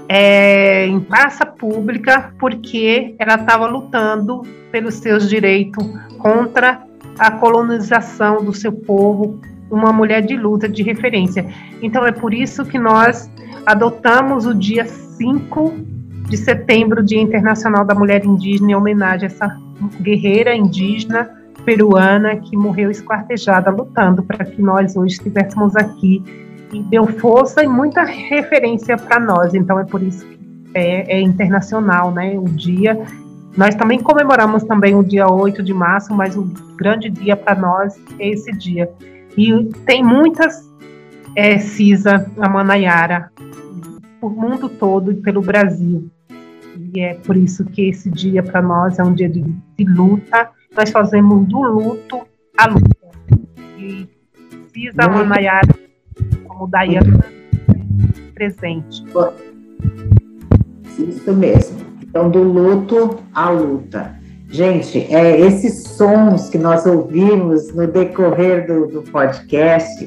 [0.08, 5.84] é, em praça pública porque ela estava lutando pelos seus direitos
[6.18, 6.82] contra
[7.18, 11.46] a colonização do seu povo, uma mulher de luta de referência.
[11.82, 13.30] Então é por isso que nós
[13.66, 15.92] adotamos o dia 5
[16.32, 19.60] de setembro, Dia Internacional da Mulher Indígena, em homenagem a essa
[20.00, 21.28] guerreira indígena
[21.62, 26.24] peruana que morreu esquartejada lutando para que nós hoje estivéssemos aqui
[26.72, 29.52] e deu força e muita referência para nós.
[29.52, 30.38] Então é por isso que
[30.74, 32.34] é, é, internacional, né?
[32.38, 32.98] O dia.
[33.54, 37.94] Nós também comemoramos também o dia 8 de março, mas o grande dia para nós
[38.18, 38.90] é esse dia.
[39.36, 40.66] E tem muitas
[41.36, 43.30] é, CISA, a Manayara,
[44.18, 46.10] por mundo todo e pelo Brasil.
[46.76, 50.50] E é por isso que esse dia para nós é um dia de, de, luta.
[50.76, 52.22] Nós fazemos do luto
[52.56, 52.96] a luta.
[53.78, 54.08] E
[54.72, 55.68] Cisa Manayara,
[56.44, 57.24] como Dayana,
[58.34, 59.04] presente.
[60.98, 61.80] Isso mesmo.
[62.02, 64.16] Então, do luto à luta.
[64.48, 70.06] Gente, é, esses sons que nós ouvimos no decorrer do, do podcast,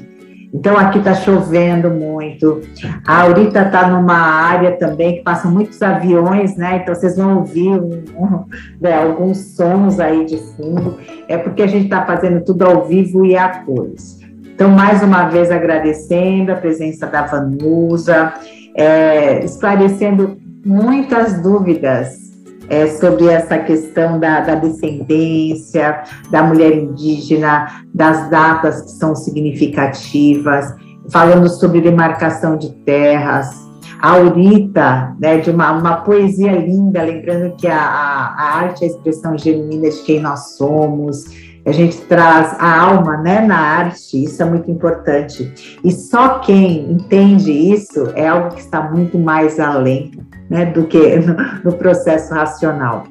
[0.55, 2.61] então aqui está chovendo muito.
[3.05, 6.77] A Aurita está numa área também que passam muitos aviões, né?
[6.81, 8.45] Então vocês vão ouvir um, um,
[8.79, 10.97] né, alguns sons aí de fundo.
[11.27, 14.21] É porque a gente está fazendo tudo ao vivo e a cores.
[14.53, 18.33] Então, mais uma vez agradecendo a presença da Vanusa,
[18.73, 22.24] é, esclarecendo muitas dúvidas
[22.69, 30.73] é, sobre essa questão da, da, descendência, da mulher indígena, das datas que são significativas,
[31.09, 33.65] falando sobre demarcação de terras.
[34.01, 38.87] A Aurita, né, de uma, uma poesia linda, lembrando que a, a, a arte é
[38.87, 41.23] a expressão genuína de quem nós somos,
[41.65, 45.79] a gente traz a alma né, na arte, isso é muito importante.
[45.83, 50.11] E só quem entende isso é algo que está muito mais além
[50.49, 53.03] né, do que no, no processo racional.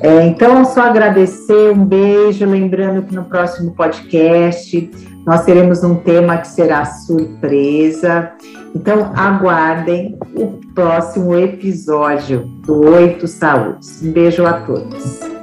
[0.00, 4.90] É, então, só agradecer, um beijo, lembrando que no próximo podcast
[5.26, 8.32] nós teremos um tema que será surpresa.
[8.74, 14.02] Então, aguardem o próximo episódio do Oito Saúdes.
[14.02, 15.39] Um beijo a todos.